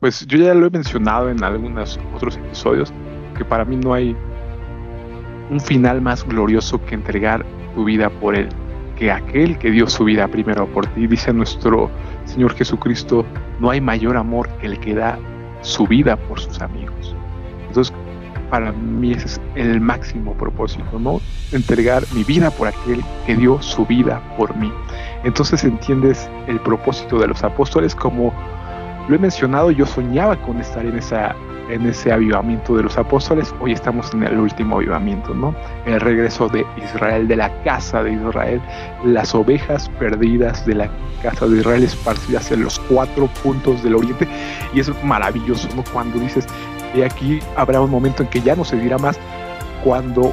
[0.00, 2.92] Pues yo ya lo he mencionado en algunos otros episodios,
[3.36, 4.14] que para mí no hay
[5.50, 8.48] un final más glorioso que entregar tu vida por Él,
[8.98, 11.88] que aquel que dio su vida primero por ti, dice nuestro
[12.24, 13.24] Señor Jesucristo,
[13.60, 15.18] no hay mayor amor que el que da
[15.62, 17.14] su vida por sus amigos.
[17.68, 17.94] Entonces,
[18.50, 21.20] para mí ese es el máximo propósito, ¿no?
[21.52, 24.72] Entregar mi vida por aquel que dio su vida por mí.
[25.22, 28.32] Entonces entiendes el propósito de los apóstoles como
[29.08, 31.34] lo he mencionado, yo soñaba con estar en esa
[31.68, 35.54] en ese avivamiento de los apóstoles, hoy estamos en el último avivamiento, ¿no?
[35.86, 38.60] El regreso de Israel, de la casa de Israel,
[39.04, 40.90] las ovejas perdidas de la
[41.22, 44.26] casa de Israel esparcidas en los cuatro puntos del oriente,
[44.72, 45.84] y es maravilloso, ¿no?
[45.92, 46.46] Cuando dices,
[46.94, 49.18] y aquí habrá un momento en que ya no se dirá más,
[49.84, 50.32] cuando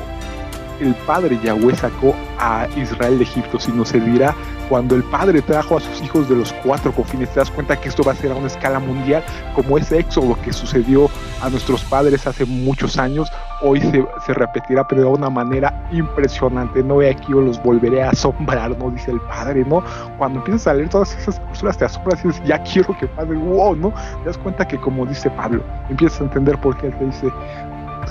[0.80, 4.36] el Padre Yahweh sacó a Israel de Egipto, sino se dirá
[4.68, 7.30] cuando el Padre trajo a sus hijos de los cuatro confines.
[7.30, 9.24] Te das cuenta que esto va a ser a una escala mundial,
[9.54, 11.10] como ese éxodo que sucedió
[11.42, 13.32] a nuestros padres hace muchos años,
[13.62, 16.84] hoy se, repetirá, pero de una manera impresionante.
[16.84, 18.92] No ve aquí, o los volveré a asombrar, ¿no?
[18.92, 19.84] Dice el Padre, ¿no?
[20.18, 23.36] Cuando empiezas a leer todas esas cosas, te asombras y dices, ya quiero que Padre,
[23.38, 23.94] wow, ¿no?
[24.24, 27.28] Te das cuenta que, como dice Pablo, empiezas a entender por qué él te dice,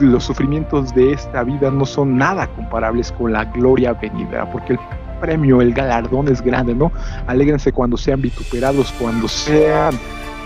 [0.01, 4.79] los sufrimientos de esta vida no son nada comparables con la gloria venidera, porque el
[5.20, 6.93] premio, el galardón es grande, ¿no?
[7.27, 9.95] Alégrense cuando sean vituperados, cuando sean,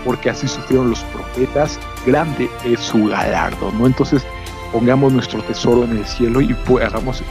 [0.03, 3.87] porque así sufrieron los profetas, grande es su galardón, ¿no?
[3.87, 4.25] Entonces
[4.71, 7.23] pongamos nuestro tesoro en el cielo y pues hagamos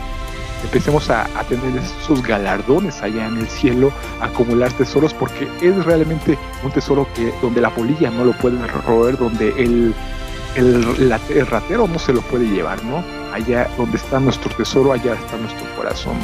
[0.64, 6.70] empecemos a, tener esos galardones allá en el cielo, acumular tesoros, porque es realmente un
[6.70, 9.94] tesoro que donde la polilla no lo puede roer, donde el,
[10.54, 13.02] el, ratero no se lo puede llevar, ¿no?
[13.32, 16.16] Allá donde está nuestro tesoro, allá está nuestro corazón.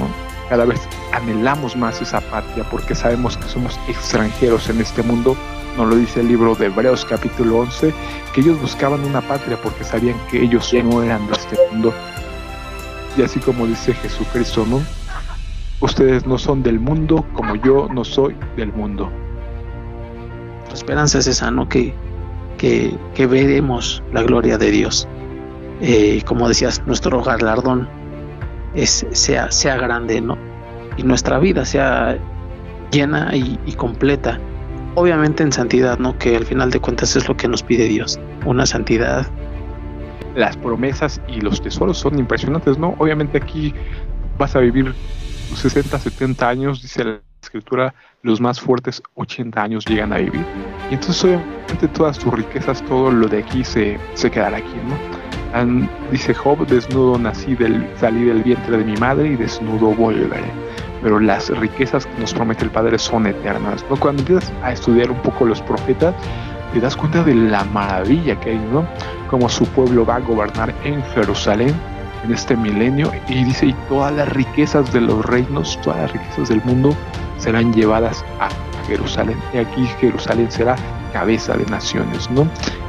[0.48, 0.80] Cada vez
[1.12, 5.36] anhelamos más esa patria porque sabemos que somos extranjeros en este mundo.
[5.76, 7.92] Nos lo dice el libro de Hebreos capítulo 11,
[8.32, 11.92] que ellos buscaban una patria porque sabían que ellos no eran de este mundo.
[13.16, 14.80] Y así como dice Jesucristo, ¿no?
[15.80, 19.10] Ustedes no son del mundo como yo no soy del mundo.
[20.68, 21.68] La esperanza es esa, ¿no?
[21.68, 21.92] Que
[22.56, 25.08] que, que veremos la gloria de Dios.
[25.80, 27.88] Eh, como decías, nuestro galardón
[28.74, 30.38] es, sea, sea grande, ¿no?
[30.96, 32.16] Y nuestra vida sea
[32.90, 34.38] llena y, y, completa.
[34.96, 36.16] Obviamente en santidad, ¿no?
[36.18, 38.18] Que al final de cuentas es lo que nos pide Dios.
[38.44, 39.26] Una santidad.
[40.36, 42.94] Las promesas y los tesoros son impresionantes, ¿no?
[42.98, 43.74] Obviamente aquí
[44.38, 44.94] vas a vivir
[45.54, 50.44] 60, 70 años, dice la escritura, los más fuertes 80 años llegan a vivir.
[50.90, 54.96] Y entonces obviamente todas tus riquezas, todo lo de aquí se, se quedará aquí, ¿no?
[55.54, 60.50] And, dice Job, desnudo nací, del, salí del vientre de mi madre y desnudo volveré.
[61.04, 63.96] Pero las riquezas que nos promete el Padre son eternas, ¿no?
[63.96, 66.14] Cuando empiezas a estudiar un poco los profetas,
[66.72, 68.84] te das cuenta de la maravilla que hay, ¿no?
[69.28, 71.72] Como su pueblo va a gobernar en Jerusalén
[72.24, 76.48] en este milenio y dice, y todas las riquezas de los reinos, todas las riquezas
[76.48, 76.94] del mundo
[77.38, 78.48] serán llevadas a
[78.86, 79.38] Jerusalén.
[79.52, 80.76] Y aquí Jerusalén será
[81.12, 82.48] cabeza de naciones, ¿no?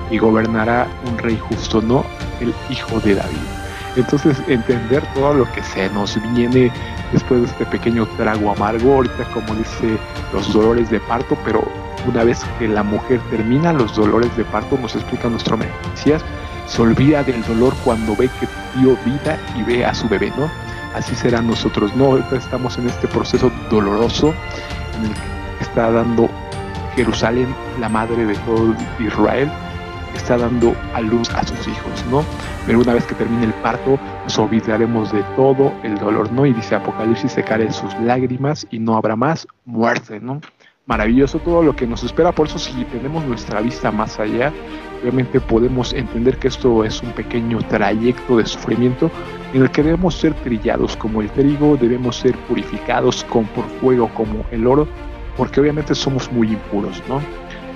[0.10, 2.06] Y gobernará un rey justo, ¿no?
[2.40, 3.55] El hijo de David.
[3.96, 6.72] Entonces, entender todo lo que se nos viene
[7.14, 9.98] después de este pequeño trago amargo, ahorita como dice,
[10.34, 11.64] los dolores de parto, pero
[12.08, 16.24] una vez que la mujer termina los dolores de parto, nos explica nuestro Mesías,
[16.68, 18.48] se olvida del dolor cuando ve que
[18.80, 20.50] dio vida y ve a su bebé, ¿no?
[20.94, 22.06] Así será nosotros, ¿no?
[22.06, 24.34] Ahorita estamos en este proceso doloroso
[24.98, 26.30] en el que está dando
[26.96, 29.52] Jerusalén, la madre de todo Israel,
[30.26, 32.26] está dando a luz a sus hijos, ¿no?
[32.66, 36.48] Pero una vez que termine el parto, nos olvidaremos de todo el dolor, ¿no?
[36.48, 40.42] Y dice Apocalipsis, secaré sus lágrimas y no habrá más muerte, ¿no?
[40.88, 44.52] Maravilloso todo lo que nos espera, por eso si tenemos nuestra vista más allá,
[45.04, 49.12] obviamente podemos entender que esto es un pequeño trayecto de sufrimiento
[49.54, 54.10] en el que debemos ser trillados como el trigo, debemos ser purificados con, por fuego
[54.16, 54.88] como el oro,
[55.38, 57.22] porque obviamente somos muy impuros, ¿no?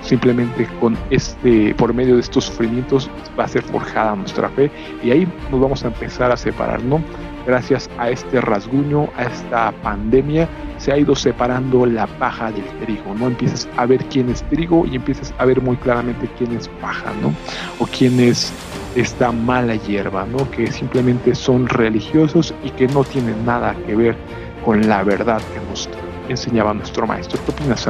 [0.02, 4.70] Simplemente con este, por medio de estos sufrimientos va a ser forjada nuestra fe
[5.02, 7.00] y ahí nos vamos a empezar a separar, ¿no?
[7.46, 10.48] Gracias a este rasguño, a esta pandemia,
[10.78, 13.26] se ha ido separando la paja del trigo, ¿no?
[13.28, 17.12] Empiezas a ver quién es trigo y empiezas a ver muy claramente quién es paja,
[17.20, 17.34] ¿no?
[17.78, 18.52] O quién es
[18.94, 20.50] esta mala hierba, ¿no?
[20.50, 24.16] Que simplemente son religiosos y que no tienen nada que ver
[24.64, 25.88] con la verdad que nos
[26.28, 27.38] enseñaba nuestro maestro.
[27.44, 27.88] ¿Qué opinas?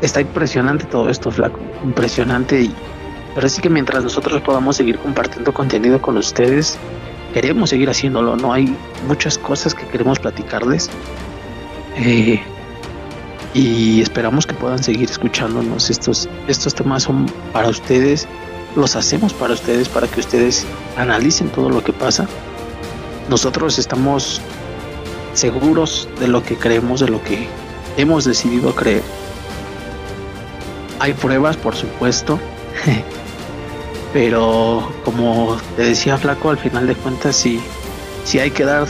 [0.00, 1.58] Está impresionante todo esto, Flaco.
[1.84, 2.62] Impresionante.
[2.62, 2.74] Y...
[3.34, 6.78] Pero sí que mientras nosotros podamos seguir compartiendo contenido con ustedes,
[7.34, 8.36] queremos seguir haciéndolo.
[8.36, 8.74] No hay
[9.06, 10.88] muchas cosas que queremos platicarles.
[11.96, 12.40] Eh,
[13.54, 15.90] y esperamos que puedan seguir escuchándonos.
[15.90, 18.28] Estos, estos temas son para ustedes.
[18.76, 20.64] los hacemos para ustedes, para que ustedes
[20.96, 22.28] analicen todo lo que pasa.
[23.28, 24.40] Nosotros estamos
[25.34, 27.48] seguros de lo que creemos, de lo que
[27.96, 29.02] hemos decidido creer.
[31.00, 32.38] Hay pruebas, por supuesto,
[34.12, 37.60] pero como te decía Flaco, al final de cuentas, si,
[38.24, 38.86] si hay que dar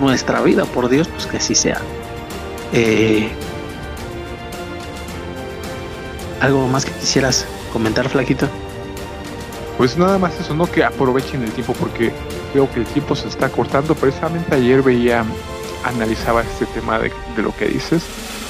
[0.00, 1.80] nuestra vida por Dios, pues que así sea.
[2.72, 3.30] Eh,
[6.40, 8.48] ¿Algo más que quisieras comentar, Flaquito?
[9.78, 12.12] Pues nada más eso, no que aprovechen el tiempo porque
[12.54, 13.94] veo que el tiempo se está cortando.
[13.94, 15.24] Precisamente ayer veía,
[15.84, 18.02] analizaba este tema de, de lo que dices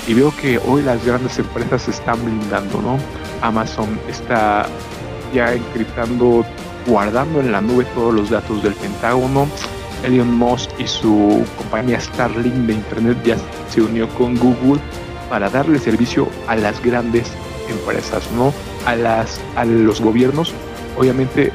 [0.07, 2.99] y veo que hoy las grandes empresas se están blindando, ¿no?
[3.43, 4.67] Amazon está
[5.35, 6.45] ya encriptando,
[6.87, 9.47] guardando en la nube todos los datos del Pentágono.
[10.05, 13.37] Elon Musk y su compañía Starlink de Internet ya
[13.71, 14.81] se unió con Google
[15.29, 17.27] para darle servicio a las grandes
[17.69, 18.53] empresas, ¿no?
[18.85, 20.53] A, las, a los gobiernos.
[20.97, 21.51] Obviamente,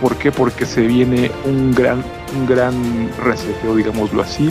[0.00, 0.30] ¿por qué?
[0.30, 2.04] Porque se viene un gran,
[2.36, 4.50] un gran reseteo, digámoslo así,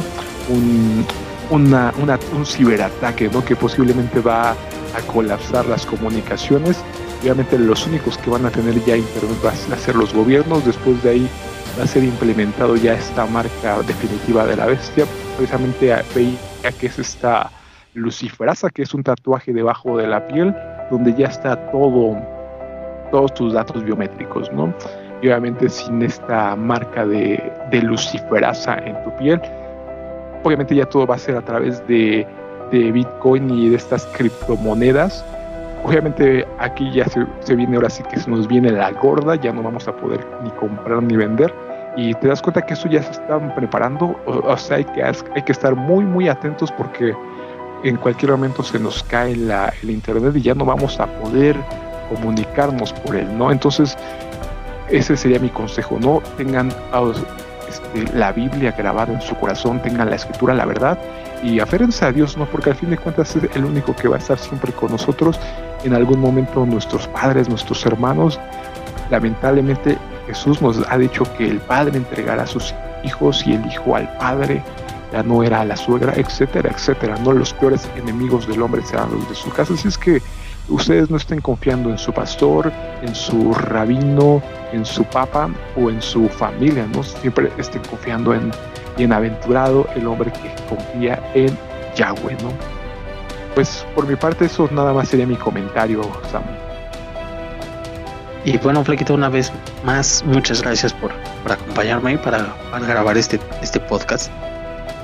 [0.49, 1.05] un,
[1.49, 3.43] una, una, un ciberataque, ¿no?
[3.43, 6.83] Que posiblemente va a colapsar las comunicaciones.
[7.21, 10.65] Obviamente los únicos que van a tener ya internet van a ser los gobiernos.
[10.65, 11.29] Después de ahí
[11.79, 15.05] va a ser implementado ya esta marca definitiva de la bestia.
[15.37, 17.49] Precisamente veía que es esta
[17.93, 20.55] luciferasa, que es un tatuaje debajo de la piel,
[20.91, 22.15] donde ya está todo,
[23.11, 24.73] todos tus datos biométricos, ¿no?
[25.21, 29.41] Y obviamente sin esta marca de, de luciferasa en tu piel,
[30.47, 32.25] obviamente ya todo va a ser a través de,
[32.71, 35.23] de Bitcoin y de estas criptomonedas.
[35.83, 39.61] Obviamente aquí ya se, viene ahora sí que se nos viene la gorda, ya no
[39.61, 41.53] vamos a poder ni comprar ni vender.
[41.95, 45.41] Y te das cuenta que eso ya se están preparando, o, sea, hay que, hay
[45.43, 47.13] que estar muy, muy atentos porque
[47.83, 51.55] en cualquier momento se nos cae la, el internet y ya no vamos a poder
[52.09, 53.51] comunicarnos por él, ¿no?
[53.51, 53.97] Entonces,
[54.89, 56.71] ese sería mi consejo, no tengan
[58.13, 60.97] la Biblia grabada en su corazón, tengan la escritura, la verdad,
[61.43, 62.45] y aférense a Dios, ¿no?
[62.45, 65.39] Porque al fin de cuentas es el único que va a estar siempre con nosotros.
[65.83, 68.39] En algún momento nuestros padres, nuestros hermanos,
[69.09, 69.97] lamentablemente
[70.27, 72.73] Jesús nos ha dicho que el Padre entregará a sus
[73.03, 74.61] hijos y el Hijo al Padre,
[75.13, 77.15] ya no era la suegra, etcétera, etcétera.
[77.23, 79.73] No los peores enemigos del hombre serán los de su casa.
[79.73, 80.21] Así es que
[80.69, 84.41] ustedes no estén confiando en su pastor, en su rabino,
[84.71, 87.03] en su papa o en su familia, ¿no?
[87.03, 88.51] Siempre estén confiando en
[88.97, 91.57] bienaventurado el hombre que confía en
[91.95, 92.51] Yahweh, ¿no?
[93.55, 96.01] Pues por mi parte eso nada más sería mi comentario,
[96.31, 96.43] Sam.
[98.45, 99.51] Y bueno, Flequito, una vez
[99.83, 101.11] más, muchas gracias por,
[101.43, 104.31] por acompañarme para, para grabar este, este podcast,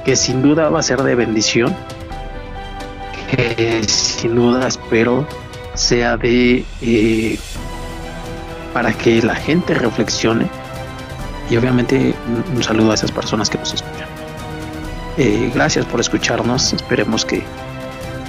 [0.05, 1.75] que sin duda va a ser de bendición,
[3.31, 5.27] que sin duda espero
[5.73, 7.39] sea de eh,
[8.73, 10.47] para que la gente reflexione
[11.49, 12.15] y obviamente
[12.53, 14.07] un, saludo a esas personas que nos escuchan.
[15.17, 17.43] Eh, gracias por escucharnos, esperemos que,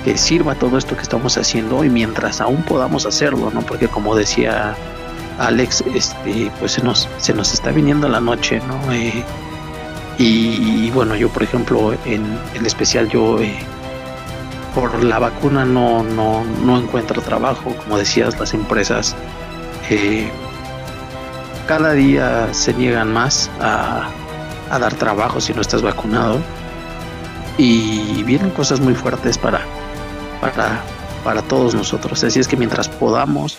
[0.04, 3.62] que sirva todo esto que estamos haciendo y mientras aún podamos hacerlo, ¿no?
[3.62, 4.74] Porque como decía
[5.38, 8.92] Alex, este, pues se nos, se nos está viniendo la noche, ¿no?
[8.92, 9.24] Eh,
[10.18, 13.58] y, y, bueno, yo por ejemplo, en el especial yo eh,
[14.74, 19.14] por la vacuna no, no, no encuentro trabajo, como decías, las empresas
[19.90, 20.28] eh,
[21.66, 24.10] cada día se niegan más a,
[24.70, 26.40] a dar trabajo si no estás vacunado.
[27.56, 29.60] Y vienen cosas muy fuertes para,
[30.40, 30.80] para,
[31.22, 32.24] para todos nosotros.
[32.24, 33.56] Así es que mientras podamos,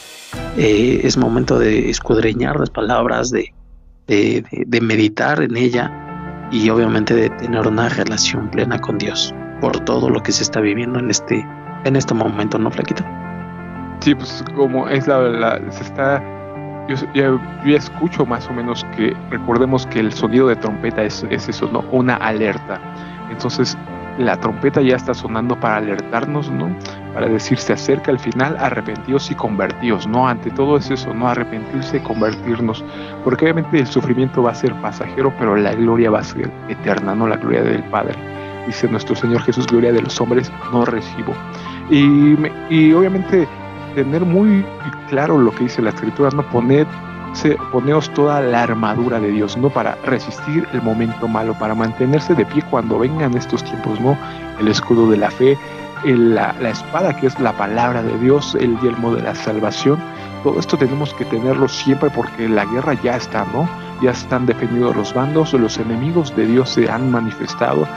[0.57, 3.53] eh, es momento de escudriñar las palabras, de,
[4.07, 9.34] de, de, meditar en ella y obviamente de tener una relación plena con Dios
[9.66, 11.43] por todo lo que se está viviendo en este,
[11.86, 13.03] en este momento, ¿no, Flaquito?
[14.01, 16.24] Sí, pues como es la, la se está
[16.88, 21.26] yo, yo, yo, escucho más o menos que recordemos que el sonido de trompeta es,
[21.32, 21.84] es eso, ¿no?
[21.91, 22.80] Una alerta.
[23.32, 23.76] Entonces,
[24.20, 26.70] la trompeta ya está sonando para alertarnos, ¿no?
[27.16, 30.28] Para decir, se acerca el final, arrepentidos y convertidos, ¿no?
[30.28, 31.28] Ante todo es eso, ¿no?
[31.28, 32.86] Arrepentirse y convertirnos.
[33.24, 37.16] Porque obviamente el sufrimiento va a ser pasajero, pero la gloria va a ser eterna,
[37.16, 37.28] ¿no?
[37.28, 38.13] La gloria del Padre.
[38.66, 41.34] Dice nuestro Señor Jesús, gloria de los hombres no recibo.
[41.89, 42.36] Y,
[42.70, 43.47] y obviamente
[43.93, 44.66] tener muy
[45.09, 46.88] claro lo que dice la escritura, no poner
[47.72, 49.70] poneos toda la armadura de Dios, ¿no?
[49.70, 54.18] Para resistir el momento malo, para mantenerse de pie cuando vengan estos tiempos, ¿no?
[54.59, 55.57] El escudo de la fe,
[56.05, 59.99] la, la, espada que es la palabra de Dios, el yelmo de la salvación.
[60.43, 63.68] Todo esto tenemos que tenerlo siempre porque la guerra ya está, ¿no?
[64.01, 67.88] Ya están defendidos los bandos, los enemigos de Dios se han manifestado,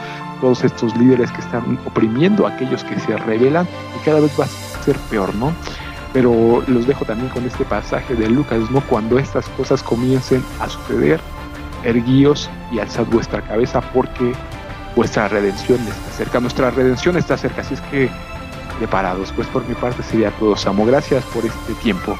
[0.41, 3.67] todos estos líderes que están oprimiendo a aquellos que se rebelan
[3.99, 5.53] y cada vez va a ser peor, ¿no?
[6.13, 8.81] Pero los dejo también con este pasaje de Lucas, ¿no?
[8.81, 11.19] Cuando estas cosas comiencen a suceder,
[11.83, 14.33] erguíos y alzad vuestra cabeza porque
[14.95, 18.09] vuestra redención está cerca, nuestra redención está cerca, así es que
[18.79, 19.31] preparados.
[19.33, 20.85] Pues por mi parte sería todo, Samo.
[20.85, 22.17] Gracias por este tiempo.